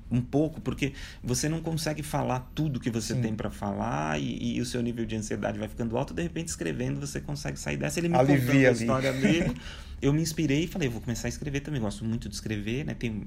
um 0.09 0.21
pouco, 0.21 0.61
porque 0.61 0.93
você 1.23 1.49
não 1.49 1.61
consegue 1.61 2.01
falar 2.01 2.51
tudo 2.55 2.79
que 2.79 2.89
você 2.89 3.13
Sim. 3.13 3.21
tem 3.21 3.35
para 3.35 3.49
falar 3.49 4.19
e, 4.19 4.57
e, 4.57 4.61
o 4.61 4.65
seu 4.65 4.81
nível 4.81 5.05
de 5.05 5.15
ansiedade 5.15 5.59
vai 5.59 5.67
ficando 5.67 5.97
alto, 5.97 6.13
de 6.13 6.21
repente 6.21 6.47
escrevendo 6.47 6.99
você 6.99 7.19
consegue 7.19 7.59
sair 7.59 7.77
dessa. 7.77 7.99
Ele 7.99 8.09
me 8.09 8.15
Alivia 8.15 8.37
contou 8.45 8.67
a 8.67 8.71
história 8.71 9.13
dele. 9.13 9.55
eu 10.01 10.13
me 10.13 10.21
inspirei 10.21 10.65
e 10.65 10.67
falei, 10.67 10.87
vou 10.87 11.01
começar 11.01 11.27
a 11.27 11.29
escrever 11.29 11.61
também. 11.61 11.81
Gosto 11.81 12.05
muito 12.05 12.29
de 12.29 12.35
escrever, 12.35 12.85
né? 12.85 12.93
Tenho, 12.93 13.25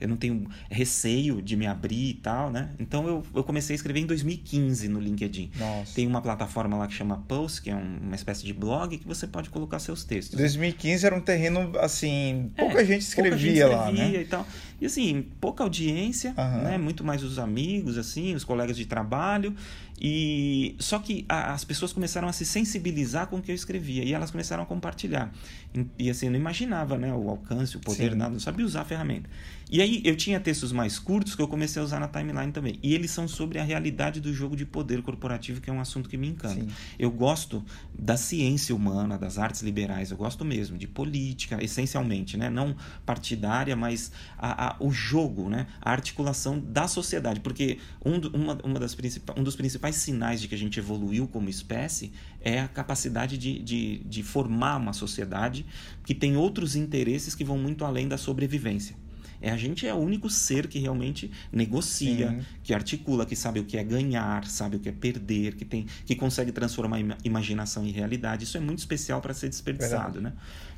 eu 0.00 0.08
não 0.08 0.16
tenho 0.16 0.48
receio 0.70 1.42
de 1.42 1.54
me 1.54 1.66
abrir 1.66 2.10
e 2.10 2.14
tal, 2.14 2.50
né? 2.50 2.70
Então 2.78 3.06
eu, 3.06 3.22
eu 3.34 3.44
comecei 3.44 3.74
a 3.74 3.76
escrever 3.76 4.00
em 4.00 4.06
2015 4.06 4.88
no 4.88 4.98
LinkedIn. 4.98 5.50
Nossa. 5.56 5.94
Tem 5.94 6.06
uma 6.06 6.22
plataforma 6.22 6.76
lá 6.78 6.86
que 6.86 6.94
chama 6.94 7.18
Post, 7.28 7.60
que 7.60 7.70
é 7.70 7.74
uma 7.74 8.14
espécie 8.14 8.44
de 8.44 8.54
blog 8.54 8.96
que 8.96 9.06
você 9.06 9.26
pode 9.26 9.50
colocar 9.50 9.78
seus 9.78 10.02
textos. 10.02 10.38
2015 10.38 11.04
era 11.04 11.14
um 11.14 11.20
terreno 11.20 11.72
assim, 11.78 12.50
pouca 12.56 12.80
é, 12.80 12.84
gente 12.86 13.02
escrevia, 13.02 13.28
pouca 13.28 13.38
gente 13.38 13.48
escrevia 13.50 13.68
lá, 13.68 13.92
né? 13.92 14.20
E 14.22 14.24
tal. 14.24 14.46
E 14.80 14.86
assim, 14.86 15.26
pouca 15.40 15.62
audiência, 15.62 16.34
uhum. 16.36 16.62
né? 16.62 16.78
Muito 16.78 17.04
mais 17.04 17.22
os 17.22 17.38
amigos, 17.38 17.98
assim, 17.98 18.34
os 18.34 18.44
colegas 18.44 18.76
de 18.76 18.86
trabalho. 18.86 19.54
E 20.00 20.74
só 20.78 20.98
que 20.98 21.26
a, 21.28 21.52
as 21.52 21.62
pessoas 21.62 21.92
começaram 21.92 22.26
a 22.26 22.32
se 22.32 22.46
sensibilizar 22.46 23.26
com 23.26 23.36
o 23.36 23.42
que 23.42 23.50
eu 23.50 23.54
escrevia 23.54 24.02
e 24.02 24.14
elas 24.14 24.30
começaram 24.30 24.62
a 24.62 24.66
compartilhar. 24.66 25.30
E, 25.74 26.06
e 26.06 26.10
assim, 26.10 26.26
eu 26.26 26.32
não 26.32 26.38
imaginava, 26.38 26.96
né, 26.96 27.12
o 27.12 27.28
alcance, 27.28 27.76
o 27.76 27.80
poder, 27.80 28.12
Sim. 28.12 28.18
nada, 28.18 28.30
não 28.30 28.40
sabia 28.40 28.64
usar 28.64 28.80
a 28.82 28.84
ferramenta. 28.84 29.28
E 29.70 29.80
aí 29.80 30.02
eu 30.04 30.16
tinha 30.16 30.40
textos 30.40 30.72
mais 30.72 30.98
curtos 30.98 31.36
que 31.36 31.42
eu 31.42 31.46
comecei 31.46 31.80
a 31.80 31.84
usar 31.84 32.00
na 32.00 32.08
timeline 32.08 32.50
também. 32.50 32.78
E 32.82 32.92
eles 32.92 33.10
são 33.12 33.28
sobre 33.28 33.58
a 33.58 33.62
realidade 33.62 34.20
do 34.20 34.34
jogo 34.34 34.56
de 34.56 34.66
poder 34.66 35.00
corporativo, 35.00 35.60
que 35.60 35.70
é 35.70 35.72
um 35.72 35.80
assunto 35.80 36.08
que 36.08 36.16
me 36.16 36.28
encanta. 36.28 36.60
Sim. 36.60 36.68
Eu 36.98 37.10
gosto 37.10 37.64
da 37.96 38.16
ciência 38.16 38.74
humana, 38.74 39.16
das 39.16 39.38
artes 39.38 39.62
liberais, 39.62 40.10
eu 40.10 40.16
gosto 40.16 40.44
mesmo 40.44 40.76
de 40.76 40.88
política, 40.88 41.62
essencialmente, 41.62 42.36
né? 42.36 42.50
Não 42.50 42.74
partidária, 43.06 43.76
mas 43.76 44.10
a, 44.36 44.70
a, 44.70 44.76
o 44.80 44.90
jogo, 44.90 45.48
né? 45.48 45.68
A 45.80 45.92
articulação 45.92 46.58
da 46.58 46.88
sociedade. 46.88 47.38
Porque 47.38 47.78
um, 48.04 48.16
uma, 48.36 48.58
uma 48.64 48.80
das 48.80 48.96
um 49.36 49.44
dos 49.44 49.54
principais 49.54 49.89
sinais 49.96 50.40
de 50.40 50.48
que 50.48 50.54
a 50.54 50.58
gente 50.58 50.78
evoluiu 50.78 51.26
como 51.28 51.48
espécie 51.48 52.12
é 52.40 52.60
a 52.60 52.68
capacidade 52.68 53.36
de, 53.36 53.58
de, 53.58 53.98
de 53.98 54.22
formar 54.22 54.76
uma 54.76 54.92
sociedade 54.92 55.66
que 56.04 56.14
tem 56.14 56.36
outros 56.36 56.76
interesses 56.76 57.34
que 57.34 57.44
vão 57.44 57.58
muito 57.58 57.84
além 57.84 58.08
da 58.08 58.16
sobrevivência. 58.16 58.96
É, 59.40 59.50
a 59.50 59.56
gente 59.56 59.86
é 59.86 59.94
o 59.94 59.98
único 59.98 60.28
ser 60.28 60.66
que 60.66 60.78
realmente 60.78 61.30
negocia, 61.52 62.30
Sim. 62.30 62.40
que 62.62 62.74
articula, 62.74 63.24
que 63.24 63.34
sabe 63.34 63.60
o 63.60 63.64
que 63.64 63.76
é 63.76 63.84
ganhar, 63.84 64.46
sabe 64.46 64.76
o 64.76 64.78
que 64.78 64.88
é 64.88 64.92
perder, 64.92 65.54
que 65.54 65.64
tem, 65.64 65.86
que 66.04 66.14
consegue 66.14 66.52
transformar 66.52 66.98
imaginação 67.24 67.86
em 67.86 67.90
realidade. 67.90 68.44
Isso 68.44 68.56
é 68.56 68.60
muito 68.60 68.78
especial 68.78 69.20
para 69.20 69.32
ser 69.32 69.48
desperdiçado, 69.48 70.20
né? 70.20 70.32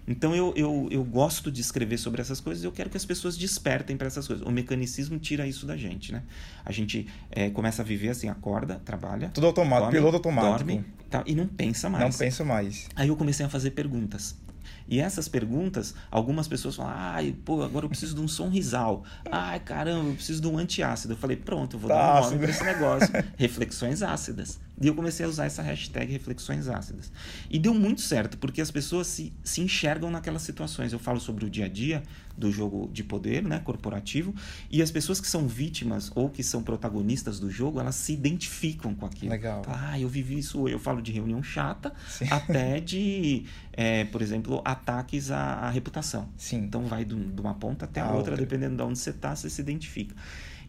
Então 0.07 0.35
eu, 0.35 0.52
eu, 0.57 0.88
eu 0.90 1.04
gosto 1.04 1.50
de 1.50 1.61
escrever 1.61 1.97
sobre 1.97 2.21
essas 2.21 2.40
coisas. 2.40 2.64
Eu 2.64 2.73
quero 2.73 2.90
que 2.90 2.97
as 2.97 3.04
pessoas 3.04 3.37
despertem 3.37 3.97
para 3.97 4.07
essas 4.07 4.26
coisas. 4.26 4.45
O 4.45 4.50
mecanicismo 4.50 5.19
tira 5.19 5.47
isso 5.47 5.64
da 5.64 5.76
gente, 5.76 6.12
né? 6.12 6.23
A 6.64 6.73
gente 6.73 7.07
é, 7.31 7.50
começa 7.50 7.83
a 7.83 7.85
viver 7.85 8.09
assim, 8.09 8.28
acorda, 8.28 8.81
trabalha, 8.85 9.28
tudo 9.28 9.47
automático, 9.47 9.92
dorme, 9.92 9.99
piloto 9.99 10.16
automático, 10.16 10.69
dorme, 10.69 10.85
tá, 11.09 11.23
e 11.26 11.35
não 11.35 11.47
pensa 11.47 11.88
mais. 11.88 12.04
Não 12.04 12.19
pensa 12.19 12.45
mais. 12.45 12.88
Aí 12.97 13.09
eu 13.09 13.16
comecei 13.16 13.47
a 13.47 13.49
fazer 13.49 13.71
perguntas. 13.71 14.37
E 14.92 15.00
essas 15.00 15.26
perguntas, 15.26 15.94
algumas 16.11 16.46
pessoas 16.46 16.76
falam, 16.76 16.92
ai, 16.94 17.34
pô, 17.46 17.62
agora 17.62 17.87
eu 17.87 17.88
preciso 17.88 18.14
de 18.14 18.20
um 18.20 18.28
sonrisal. 18.28 19.04
Ai, 19.25 19.58
caramba, 19.58 20.11
eu 20.11 20.14
preciso 20.14 20.42
de 20.42 20.46
um 20.46 20.58
antiácido. 20.58 21.14
Eu 21.14 21.16
falei, 21.16 21.34
pronto, 21.34 21.76
eu 21.76 21.80
vou 21.80 21.88
tá 21.88 21.96
dar 21.96 22.20
um 22.20 22.25
nome 22.26 22.38
para 22.40 22.50
esse 22.50 22.62
negócio. 22.62 23.08
Reflexões 23.38 24.02
ácidas. 24.02 24.61
E 24.82 24.86
eu 24.88 24.94
comecei 24.94 25.24
a 25.24 25.28
usar 25.28 25.46
essa 25.46 25.62
hashtag 25.62 26.12
reflexões 26.12 26.66
ácidas. 26.66 27.12
E 27.48 27.56
deu 27.56 27.72
muito 27.72 28.00
certo, 28.00 28.36
porque 28.36 28.60
as 28.60 28.70
pessoas 28.70 29.06
se, 29.06 29.32
se 29.44 29.60
enxergam 29.60 30.10
naquelas 30.10 30.42
situações. 30.42 30.92
Eu 30.92 30.98
falo 30.98 31.20
sobre 31.20 31.44
o 31.44 31.50
dia 31.50 31.66
a 31.66 31.68
dia 31.68 32.02
do 32.36 32.50
jogo 32.50 32.90
de 32.92 33.04
poder, 33.04 33.42
né, 33.42 33.60
corporativo, 33.60 34.34
e 34.70 34.82
as 34.82 34.90
pessoas 34.90 35.20
que 35.20 35.26
são 35.28 35.46
vítimas 35.46 36.10
ou 36.14 36.28
que 36.28 36.42
são 36.42 36.62
protagonistas 36.62 37.38
do 37.38 37.50
jogo, 37.50 37.78
elas 37.78 37.94
se 37.94 38.12
identificam 38.12 38.94
com 38.94 39.06
aquilo. 39.06 39.30
Legal. 39.30 39.62
Ah, 39.68 40.00
eu 40.00 40.08
vivi 40.08 40.38
isso, 40.38 40.68
eu 40.68 40.78
falo 40.78 41.00
de 41.00 41.12
reunião 41.12 41.42
chata, 41.42 41.92
Sim. 42.09 42.26
até 42.30 42.80
de, 42.80 43.44
é, 43.72 44.04
por 44.07 44.20
exemplo, 44.22 44.61
ataques 44.64 45.30
à, 45.30 45.37
à 45.37 45.70
reputação. 45.70 46.28
Sim. 46.37 46.64
Então 46.64 46.87
vai 46.87 47.04
de 47.04 47.14
uma 47.14 47.54
ponta 47.54 47.85
até 47.85 48.00
a, 48.00 48.04
a 48.04 48.07
outra, 48.09 48.33
outra, 48.33 48.37
dependendo 48.37 48.76
de 48.76 48.83
onde 48.83 48.98
você 48.98 49.11
está, 49.11 49.37
você 49.37 49.48
se 49.48 49.61
identifica. 49.61 50.14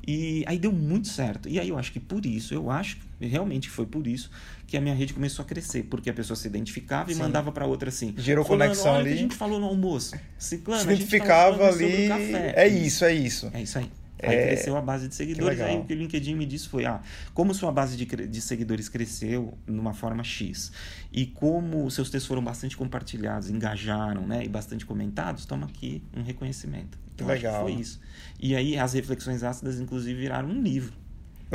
E 0.05 0.43
aí 0.47 0.59
deu 0.59 0.71
muito 0.71 1.07
certo. 1.07 1.47
E 1.47 1.59
aí 1.59 1.69
eu 1.69 1.77
acho 1.77 1.91
que 1.91 1.99
por 1.99 2.25
isso, 2.25 2.53
eu 2.53 2.69
acho 2.69 2.97
realmente 3.27 3.69
foi 3.69 3.85
por 3.85 4.05
isso 4.07 4.29
que 4.67 4.75
a 4.75 4.81
minha 4.81 4.95
rede 4.95 5.13
começou 5.13 5.43
a 5.43 5.45
crescer, 5.45 5.83
porque 5.83 6.09
a 6.09 6.13
pessoa 6.13 6.35
se 6.35 6.47
identificava 6.47 7.11
e 7.11 7.13
Sim. 7.13 7.21
mandava 7.21 7.51
para 7.51 7.65
outra 7.65 7.89
assim. 7.89 8.13
Gerou 8.17 8.43
conexão 8.43 8.95
ali. 8.95 9.13
a 9.13 9.15
gente 9.15 9.35
falou 9.35 9.59
no 9.59 9.67
almoço. 9.67 10.15
Ciclano, 10.37 10.81
se 10.81 10.87
identificava 10.87 11.67
ali. 11.67 12.09
É 12.55 12.67
isso, 12.67 13.05
é 13.05 13.13
isso. 13.13 13.51
É 13.53 13.61
isso 13.61 13.77
aí. 13.77 13.89
Aí 14.23 14.35
é... 14.35 14.47
cresceu 14.47 14.75
a 14.77 14.81
base 14.81 15.07
de 15.07 15.15
seguidores. 15.15 15.59
Aí 15.59 15.77
o 15.77 15.83
que 15.83 15.93
o 15.93 15.97
LinkedIn 15.97 16.35
me 16.35 16.45
disse 16.45 16.67
foi: 16.69 16.85
ah, 16.85 17.01
como 17.33 17.53
sua 17.53 17.71
base 17.71 17.97
de, 17.97 18.05
de 18.05 18.41
seguidores 18.41 18.89
cresceu 18.89 19.57
numa 19.67 19.93
forma 19.93 20.23
X 20.23 20.71
e 21.11 21.25
como 21.25 21.89
seus 21.91 22.09
textos 22.09 22.27
foram 22.27 22.43
bastante 22.43 22.75
compartilhados, 22.77 23.49
engajaram, 23.49 24.25
né, 24.25 24.43
e 24.43 24.49
bastante 24.49 24.85
comentados, 24.85 25.45
toma 25.45 25.65
aqui 25.65 26.03
um 26.15 26.23
reconhecimento. 26.23 26.97
Então, 27.13 27.27
que 27.27 27.33
legal. 27.33 27.61
foi 27.61 27.73
isso. 27.73 27.99
E 28.39 28.55
aí 28.55 28.77
as 28.77 28.93
reflexões 28.93 29.43
ácidas, 29.43 29.79
inclusive, 29.79 30.19
viraram 30.19 30.49
um 30.49 30.61
livro 30.61 31.02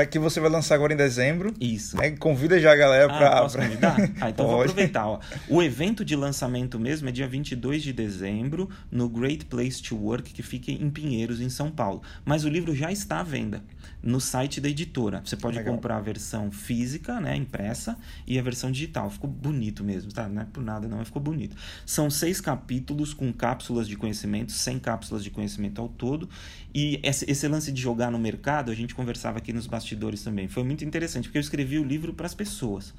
que 0.07 0.19
você 0.19 0.41
vai 0.41 0.51
lançar 0.51 0.75
agora 0.75 0.93
em 0.93 0.97
dezembro. 0.97 1.53
Isso. 1.61 1.97
Né? 1.97 2.11
Convida 2.13 2.59
já 2.61 2.73
a 2.73 2.77
galera 2.77 3.13
ah, 3.13 3.19
para. 3.19 3.43
Posso 3.43 3.57
pra... 3.57 3.67
convidar? 3.67 3.97
Ah, 4.21 4.31
então 4.31 4.47
Pode. 4.47 4.57
vou 4.57 4.63
aproveitar. 4.63 5.07
Ó. 5.07 5.21
O 5.49 5.63
evento 5.63 6.05
de 6.05 6.17
lançamento 6.17 6.79
mesmo 6.79 7.09
é 7.09 7.13
dia 7.13 7.29
22 7.29 7.83
de 7.83 7.93
dezembro, 7.93 8.69
no 8.91 9.09
Great 9.09 9.47
Place 9.47 9.83
to 9.83 9.97
Work, 9.97 10.33
que 10.33 10.43
fica 10.43 10.71
em 10.71 10.91
Pinheiros, 10.91 11.41
em 11.41 11.49
São 11.49 11.71
Paulo. 11.71 12.03
Mas 12.25 12.45
o 12.45 12.49
livro 12.49 12.75
já 12.75 12.91
está 12.93 13.21
à 13.21 13.23
venda 13.23 13.63
no 14.03 14.21
site 14.21 14.61
da 14.61 14.69
editora. 14.69 15.21
Você 15.25 15.37
pode 15.37 15.59
Legal. 15.59 15.75
comprar 15.75 15.97
a 15.97 16.01
versão 16.01 16.51
física, 16.51 17.21
né, 17.21 17.37
impressa, 17.37 17.99
e 18.27 18.39
a 18.39 18.43
versão 18.43 18.71
digital. 18.71 19.11
Ficou 19.11 19.29
bonito 19.29 19.83
mesmo, 19.83 20.13
tá? 20.13 20.29
Não 20.29 20.43
é 20.43 20.45
por 20.45 20.63
nada, 20.63 20.87
não, 20.87 20.99
mas 20.99 21.09
ficou 21.09 21.23
bonito. 21.23 21.57
São 21.85 22.09
seis 22.11 22.41
capítulos 22.41 23.13
com 23.13 23.33
cápsulas 23.33 23.89
de 23.89 23.97
conhecimento, 23.97 24.53
100 24.53 24.79
cápsulas 24.79 25.25
de 25.25 25.31
conhecimento 25.31 25.81
ao 25.81 25.89
todo. 25.89 26.29
E 26.75 27.01
esse, 27.03 27.29
esse 27.31 27.49
lance 27.49 27.73
de 27.73 27.81
jogar 27.81 28.11
no 28.11 28.19
mercado, 28.19 28.71
a 28.71 28.75
gente 28.75 28.95
conversava 28.95 29.39
aqui 29.39 29.53
nos 29.53 29.67
bastidores 29.67 30.23
também. 30.23 30.49
Foi 30.49 30.63
muito 30.63 30.85
interessante, 30.85 31.25
porque 31.25 31.39
eu 31.39 31.43
escrevi 31.43 31.79
o 31.79 31.85
livro 31.85 32.13
para 32.13 32.27
as 32.27 32.35
pessoas. 32.35 32.95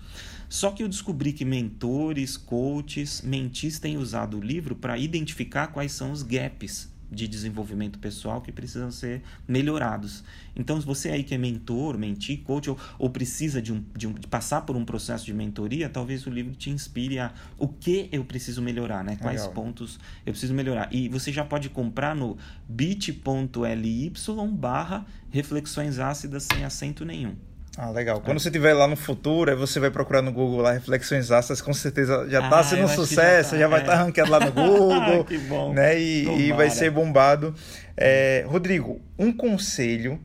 Só 0.49 0.71
que 0.71 0.83
eu 0.83 0.87
descobri 0.87 1.31
que 1.31 1.45
mentores, 1.45 2.35
coaches, 2.35 3.21
mentis 3.21 3.79
têm 3.79 3.97
usado 3.97 4.37
o 4.37 4.41
livro 4.41 4.75
para 4.75 4.97
identificar 4.97 5.67
quais 5.67 5.91
são 5.91 6.11
os 6.11 6.23
gaps 6.23 6.89
de 7.11 7.27
desenvolvimento 7.27 7.99
pessoal 7.99 8.41
que 8.41 8.51
precisam 8.51 8.91
ser 8.91 9.21
melhorados. 9.47 10.23
Então, 10.55 10.79
se 10.79 10.85
você 10.85 11.09
aí 11.09 11.23
que 11.23 11.33
é 11.33 11.37
mentor, 11.37 11.97
mentir, 11.97 12.41
coach, 12.43 12.69
ou, 12.69 12.77
ou 12.97 13.09
precisa 13.09 13.61
de, 13.61 13.73
um, 13.73 13.83
de, 13.95 14.07
um, 14.07 14.13
de, 14.13 14.27
passar 14.27 14.61
por 14.61 14.75
um 14.75 14.85
processo 14.85 15.25
de 15.25 15.33
mentoria, 15.33 15.89
talvez 15.89 16.25
o 16.27 16.29
livro 16.29 16.55
te 16.55 16.69
inspire 16.69 17.19
a 17.19 17.33
o 17.57 17.67
que 17.67 18.09
eu 18.11 18.23
preciso 18.23 18.61
melhorar, 18.61 19.03
né? 19.03 19.17
Quais 19.21 19.41
Legal. 19.41 19.53
pontos 19.53 19.99
eu 20.25 20.33
preciso 20.33 20.53
melhorar. 20.53 20.89
E 20.91 21.09
você 21.09 21.31
já 21.31 21.43
pode 21.43 21.69
comprar 21.69 22.15
no 22.15 22.37
bit.ly 22.67 24.13
barra 24.51 25.05
reflexões 25.29 25.99
ácidas 25.99 26.43
sem 26.43 26.63
acento 26.63 27.05
nenhum. 27.05 27.35
Ah, 27.81 27.91
legal. 27.91 28.19
Quando 28.19 28.35
é. 28.35 28.39
você 28.41 28.49
estiver 28.49 28.73
lá 28.73 28.85
no 28.89 28.97
futuro, 28.97 29.49
aí 29.49 29.55
você 29.55 29.79
vai 29.79 29.89
procurar 29.89 30.21
no 30.21 30.33
Google 30.33 30.59
lá 30.59 30.73
Reflexões 30.73 31.31
Ácidas, 31.31 31.61
com 31.61 31.73
certeza 31.73 32.27
já 32.29 32.43
está 32.43 32.59
ah, 32.59 32.63
sendo 32.63 32.83
um 32.83 32.87
sucesso, 32.89 33.51
já, 33.51 33.55
tá, 33.55 33.57
já 33.57 33.67
vai 33.69 33.79
estar 33.79 33.93
é. 33.93 33.95
tá 33.95 34.03
ranqueado 34.03 34.31
lá 34.31 34.39
no 34.41 34.51
Google. 34.51 35.23
que 35.23 35.37
bom. 35.37 35.73
Né? 35.73 35.97
E, 35.97 36.47
e, 36.47 36.51
vai 36.51 36.69
ser 36.69 36.91
bombado. 36.91 37.55
É, 37.95 38.43
Rodrigo, 38.45 38.99
um 39.17 39.31
conselho 39.31 40.19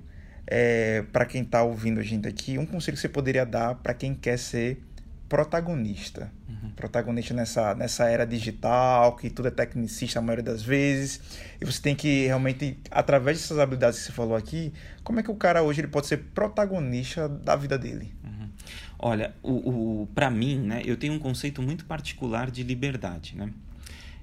é, 0.49 1.05
para 1.13 1.25
quem 1.25 1.43
está 1.43 1.63
ouvindo 1.63 2.01
a 2.01 2.03
gente 2.03 2.27
aqui, 2.27 2.59
um 2.59 2.67
conselho 2.67 2.97
que 2.97 3.01
você 3.01 3.09
poderia 3.09 3.47
dar 3.47 3.77
para 3.77 3.95
quem 3.95 4.17
quer 4.17 4.37
ser 4.37 4.83
protagonista. 5.29 6.33
Uhum. 6.49 6.71
Protagonista 6.71 7.35
nessa, 7.35 7.75
nessa 7.75 8.09
era 8.09 8.27
digital, 8.27 9.17
que 9.17 9.31
tudo 9.31 9.49
é 9.49 9.51
tecnicista 9.51 10.19
a 10.19 10.23
maioria 10.23 10.45
das 10.45 10.63
vezes. 10.63 11.21
E 11.61 11.65
você 11.65 11.81
tem 11.81 11.95
que 11.95 12.27
realmente, 12.27 12.79
através 12.91 13.41
dessas 13.41 13.59
habilidades 13.59 14.01
que 14.01 14.07
você 14.07 14.13
falou 14.13 14.37
aqui, 14.37 14.73
como 15.03 15.21
é 15.21 15.23
que 15.23 15.31
o 15.31 15.35
cara 15.35 15.63
hoje 15.63 15.81
ele 15.81 15.89
pode 15.89 16.07
ser 16.07 16.19
protagonista 16.35 17.29
da 17.29 17.57
vida 17.57 17.79
dele? 17.79 18.15
Uhum. 18.23 18.49
Olha, 18.99 19.35
o, 19.43 20.03
o, 20.03 20.07
para 20.15 20.31
mim, 20.31 20.59
né, 20.59 20.83
eu 20.85 20.97
tenho 20.97 21.13
um 21.13 21.19
conceito 21.19 21.63
muito 21.63 21.85
particular 21.85 22.51
de 22.51 22.63
liberdade. 22.63 23.37
Né? 23.37 23.51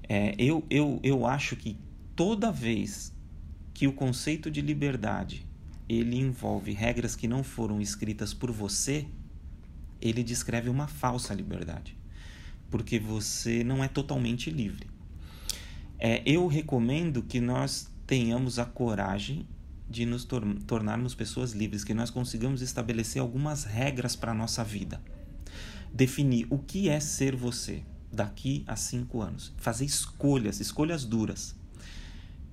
É, 0.08 0.34
eu, 0.38 0.64
eu, 0.70 1.00
eu 1.02 1.26
acho 1.26 1.56
que 1.56 1.78
toda 2.14 2.50
vez 2.50 3.12
que 3.74 3.86
o 3.86 3.92
conceito 3.92 4.50
de 4.50 4.60
liberdade 4.60 5.46
ele 5.88 6.16
envolve 6.18 6.72
regras 6.72 7.16
que 7.16 7.28
não 7.28 7.42
foram 7.42 7.80
escritas 7.80 8.32
por 8.32 8.50
você, 8.50 9.06
ele 10.02 10.24
descreve 10.24 10.68
uma 10.68 10.88
falsa 10.88 11.32
liberdade, 11.32 11.96
porque 12.68 12.98
você 12.98 13.62
não 13.62 13.82
é 13.82 13.88
totalmente 13.88 14.50
livre. 14.50 14.90
É, 15.98 16.20
eu 16.26 16.48
recomendo 16.48 17.22
que 17.22 17.40
nós 17.40 17.88
tenhamos 18.06 18.58
a 18.58 18.64
coragem 18.64 19.46
de 19.88 20.04
nos 20.04 20.24
tor 20.24 20.42
tornarmos 20.66 21.14
pessoas 21.14 21.52
livres, 21.52 21.84
que 21.84 21.94
nós 21.94 22.10
consigamos 22.10 22.60
estabelecer 22.60 23.22
algumas 23.22 23.62
regras 23.64 24.16
para 24.16 24.32
a 24.32 24.34
nossa 24.34 24.64
vida. 24.64 25.00
Definir 25.94 26.46
o 26.50 26.58
que 26.58 26.88
é 26.88 26.98
ser 26.98 27.36
você 27.36 27.84
daqui 28.10 28.64
a 28.66 28.74
cinco 28.74 29.20
anos. 29.20 29.52
Fazer 29.58 29.84
escolhas, 29.84 30.58
escolhas 30.58 31.04
duras. 31.04 31.54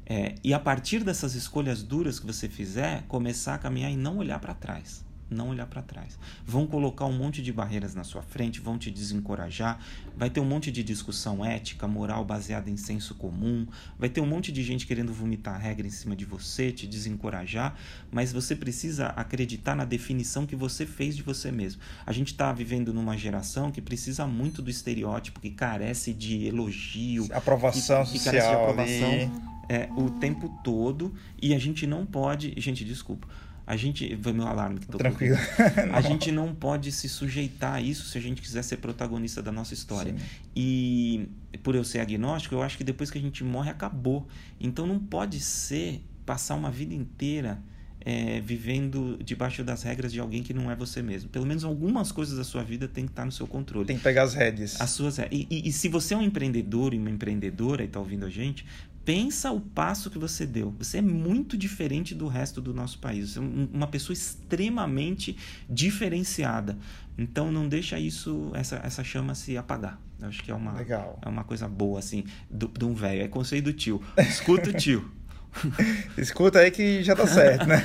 É, 0.05 0.35
e 0.43 0.53
a 0.53 0.59
partir 0.59 1.03
dessas 1.03 1.33
escolhas 1.33 1.81
duras 1.81 2.19
que 2.19 2.27
você 2.27 2.47
fizer, 2.49 3.03
começar 3.07 3.55
a 3.55 3.57
caminhar 3.57 3.91
e 3.91 3.97
não 3.97 4.17
olhar 4.17 4.39
para 4.39 4.53
trás 4.53 5.08
não 5.29 5.49
olhar 5.49 5.65
para 5.67 5.81
trás. 5.81 6.17
Vão 6.45 6.65
colocar 6.65 7.05
um 7.05 7.17
monte 7.17 7.41
de 7.41 7.51
barreiras 7.51 7.93
na 7.93 8.03
sua 8.03 8.21
frente, 8.21 8.59
vão 8.59 8.77
te 8.77 8.89
desencorajar, 8.89 9.79
vai 10.17 10.29
ter 10.29 10.39
um 10.39 10.45
monte 10.45 10.71
de 10.71 10.83
discussão 10.83 11.45
ética, 11.45 11.87
moral 11.87 12.25
baseada 12.25 12.69
em 12.69 12.77
senso 12.77 13.15
comum, 13.15 13.67
vai 13.97 14.09
ter 14.09 14.21
um 14.21 14.25
monte 14.25 14.51
de 14.51 14.63
gente 14.63 14.87
querendo 14.87 15.13
vomitar 15.13 15.59
regra 15.59 15.85
em 15.85 15.91
cima 15.91 16.15
de 16.15 16.25
você, 16.25 16.71
te 16.71 16.87
desencorajar, 16.87 17.75
mas 18.11 18.31
você 18.31 18.55
precisa 18.55 19.07
acreditar 19.07 19.75
na 19.75 19.85
definição 19.85 20.45
que 20.45 20.55
você 20.55 20.85
fez 20.85 21.15
de 21.15 21.23
você 21.23 21.51
mesmo. 21.51 21.81
A 22.05 22.11
gente 22.11 22.31
está 22.31 22.51
vivendo 22.51 22.93
numa 22.93 23.17
geração 23.17 23.71
que 23.71 23.81
precisa 23.81 24.25
muito 24.25 24.61
do 24.61 24.69
estereótipo, 24.69 25.39
que 25.39 25.51
carece 25.51 26.13
de 26.13 26.45
elogio, 26.45 27.27
aprovação 27.31 28.03
que, 28.05 28.13
que 28.13 28.17
social, 28.19 28.33
carece 28.33 28.49
de 28.49 28.55
aprovação 28.55 29.59
é, 29.69 29.87
o 29.95 30.09
tempo 30.09 30.49
todo. 30.63 31.13
E 31.41 31.53
a 31.53 31.59
gente 31.59 31.85
não 31.85 32.05
pode, 32.05 32.53
gente, 32.57 32.83
desculpa 32.83 33.27
a 33.69 33.75
gente. 33.75 34.17
Foi 34.19 34.33
meu 34.33 34.47
alarme 34.47 34.79
que 34.79 34.87
tocou. 34.87 34.97
Tranquilo. 34.97 35.37
a 35.93 36.01
gente 36.01 36.31
não 36.31 36.55
pode 36.55 36.91
se 36.91 37.07
sujeitar 37.07 37.75
a 37.75 37.81
isso 37.81 38.07
se 38.07 38.17
a 38.17 38.21
gente 38.21 38.41
quiser 38.41 38.63
ser 38.63 38.77
protagonista 38.77 39.43
da 39.43 39.51
nossa 39.51 39.75
história. 39.75 40.11
Sim. 40.17 40.25
E 40.55 41.29
por 41.61 41.75
eu 41.75 41.83
ser 41.83 41.99
agnóstico, 41.99 42.55
eu 42.55 42.63
acho 42.63 42.79
que 42.79 42.83
depois 42.83 43.11
que 43.11 43.19
a 43.19 43.21
gente 43.21 43.43
morre, 43.43 43.69
acabou. 43.69 44.27
Então 44.59 44.87
não 44.87 44.97
pode 44.97 45.39
ser 45.39 46.03
passar 46.25 46.55
uma 46.55 46.71
vida 46.71 46.95
inteira. 46.95 47.61
É, 48.01 48.39
vivendo 48.39 49.19
debaixo 49.21 49.61
das 49.61 49.83
regras 49.83 50.13
de 50.13 50.21
alguém 50.21 50.41
que 50.41 50.53
não 50.53 50.71
é 50.71 50.75
você 50.75 51.01
mesmo. 51.01 51.29
Pelo 51.29 51.45
menos 51.45 51.65
algumas 51.65 52.13
coisas 52.13 52.37
da 52.37 52.45
sua 52.45 52.63
vida 52.63 52.87
tem 52.87 53.03
que 53.03 53.11
estar 53.11 53.25
no 53.25 53.31
seu 53.31 53.45
controle. 53.45 53.85
Tem 53.85 53.97
que 53.97 54.01
pegar 54.01 54.23
as 54.23 54.33
rédeas. 54.33 54.79
As 54.79 54.91
suas 54.91 55.19
e, 55.19 55.25
e, 55.31 55.67
e 55.67 55.71
se 55.73 55.89
você 55.89 56.13
é 56.13 56.17
um 56.17 56.21
empreendedor 56.21 56.93
e 56.93 56.97
uma 56.97 57.09
empreendedora 57.09 57.83
e 57.83 57.87
está 57.87 57.99
ouvindo 57.99 58.25
a 58.25 58.29
gente, 58.29 58.65
pensa 59.05 59.51
o 59.51 59.59
passo 59.59 60.09
que 60.09 60.17
você 60.17 60.45
deu. 60.45 60.73
Você 60.77 60.97
é 60.97 61.01
muito 61.01 61.57
diferente 61.57 62.13
do 62.13 62.27
resto 62.27 62.61
do 62.61 62.73
nosso 62.73 62.99
país. 62.99 63.31
Você 63.31 63.39
é 63.39 63.41
uma 63.41 63.87
pessoa 63.87 64.13
extremamente 64.13 65.37
diferenciada. 65.69 66.77
Então 67.17 67.51
não 67.51 67.67
deixa 67.67 67.99
isso, 67.99 68.51
essa, 68.53 68.77
essa 68.83 69.03
chama 69.03 69.35
se 69.35 69.57
apagar. 69.57 69.99
Eu 70.21 70.27
acho 70.27 70.43
que 70.43 70.51
é 70.51 70.55
uma, 70.55 70.73
Legal. 70.73 71.19
é 71.21 71.29
uma 71.29 71.43
coisa 71.43 71.67
boa, 71.67 71.99
assim, 71.99 72.23
de 72.49 72.85
um 72.85 72.93
velho. 72.93 73.21
É 73.21 73.27
conselho 73.27 73.63
do 73.63 73.73
tio. 73.73 74.01
Escuta 74.17 74.69
o 74.69 74.73
tio. 74.73 75.09
Escuta 76.17 76.59
aí 76.59 76.71
que 76.71 77.03
já 77.03 77.15
tá 77.15 77.27
certo, 77.27 77.65
né? 77.65 77.81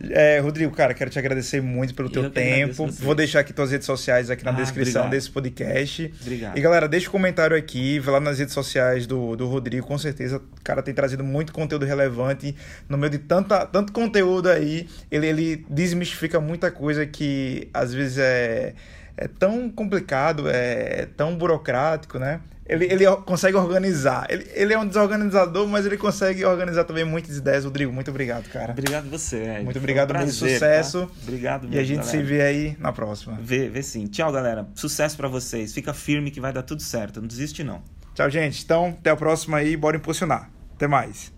é. 0.10 0.36
é. 0.36 0.38
Rodrigo, 0.40 0.74
cara, 0.74 0.92
quero 0.94 1.10
te 1.10 1.18
agradecer 1.18 1.60
muito 1.60 1.94
pelo 1.94 2.10
teu 2.10 2.30
tempo. 2.30 2.86
Vou 2.86 3.14
deixar 3.14 3.40
aqui 3.40 3.52
tuas 3.52 3.70
redes 3.70 3.86
sociais 3.86 4.30
aqui 4.30 4.44
na 4.44 4.50
ah, 4.50 4.54
descrição 4.54 5.02
obrigado. 5.02 5.10
desse 5.10 5.30
podcast. 5.30 6.12
Obrigado. 6.20 6.58
E 6.58 6.60
galera, 6.60 6.88
deixa 6.88 7.08
um 7.08 7.12
comentário 7.12 7.56
aqui, 7.56 7.98
vai 7.98 8.14
lá 8.14 8.20
nas 8.20 8.38
redes 8.38 8.54
sociais 8.54 9.06
do, 9.06 9.36
do 9.36 9.46
Rodrigo, 9.46 9.86
com 9.86 9.98
certeza. 9.98 10.38
O 10.38 10.62
cara 10.62 10.82
tem 10.82 10.92
trazido 10.92 11.24
muito 11.24 11.52
conteúdo 11.52 11.84
relevante. 11.84 12.54
No 12.88 12.98
meio 12.98 13.10
de 13.10 13.18
tanta, 13.18 13.64
tanto 13.66 13.92
conteúdo 13.92 14.48
aí, 14.48 14.88
ele, 15.10 15.26
ele 15.26 15.66
desmistifica 15.68 16.40
muita 16.40 16.70
coisa 16.70 17.06
que 17.06 17.68
às 17.72 17.94
vezes 17.94 18.18
é, 18.18 18.74
é 19.16 19.28
tão 19.28 19.70
complicado, 19.70 20.48
é 20.48 21.06
tão 21.16 21.36
burocrático, 21.36 22.18
né? 22.18 22.40
Ele, 22.68 22.84
ele 22.84 23.06
consegue 23.24 23.56
organizar. 23.56 24.26
Ele, 24.28 24.46
ele 24.52 24.74
é 24.74 24.78
um 24.78 24.86
desorganizador, 24.86 25.66
mas 25.66 25.86
ele 25.86 25.96
consegue 25.96 26.44
organizar 26.44 26.84
também 26.84 27.04
muitas 27.04 27.36
ideias. 27.36 27.64
Rodrigo, 27.64 27.92
muito 27.92 28.10
obrigado, 28.10 28.48
cara. 28.50 28.72
Obrigado 28.72 29.08
você, 29.08 29.36
Ed. 29.36 29.64
Muito 29.64 29.78
obrigado, 29.78 30.10
um 30.10 30.14
prazer, 30.14 30.32
sucesso. 30.32 31.06
Tá? 31.06 31.12
Obrigado 31.22 31.62
mesmo, 31.62 31.76
E 31.76 31.78
a 31.78 31.84
gente 31.84 32.00
galera. 32.00 32.18
se 32.18 32.22
vê 32.22 32.42
aí 32.42 32.76
na 32.78 32.92
próxima. 32.92 33.38
Vê, 33.40 33.68
vê 33.68 33.82
sim. 33.82 34.06
Tchau, 34.06 34.30
galera. 34.30 34.68
Sucesso 34.74 35.16
para 35.16 35.28
vocês. 35.28 35.72
Fica 35.72 35.94
firme 35.94 36.30
que 36.30 36.40
vai 36.40 36.52
dar 36.52 36.62
tudo 36.62 36.82
certo. 36.82 37.20
Não 37.20 37.28
desiste, 37.28 37.64
não. 37.64 37.82
Tchau, 38.14 38.28
gente. 38.28 38.62
Então, 38.62 38.96
até 38.98 39.10
a 39.10 39.16
próxima 39.16 39.58
aí. 39.58 39.76
Bora 39.76 39.96
impulsionar. 39.96 40.50
Até 40.74 40.86
mais. 40.86 41.37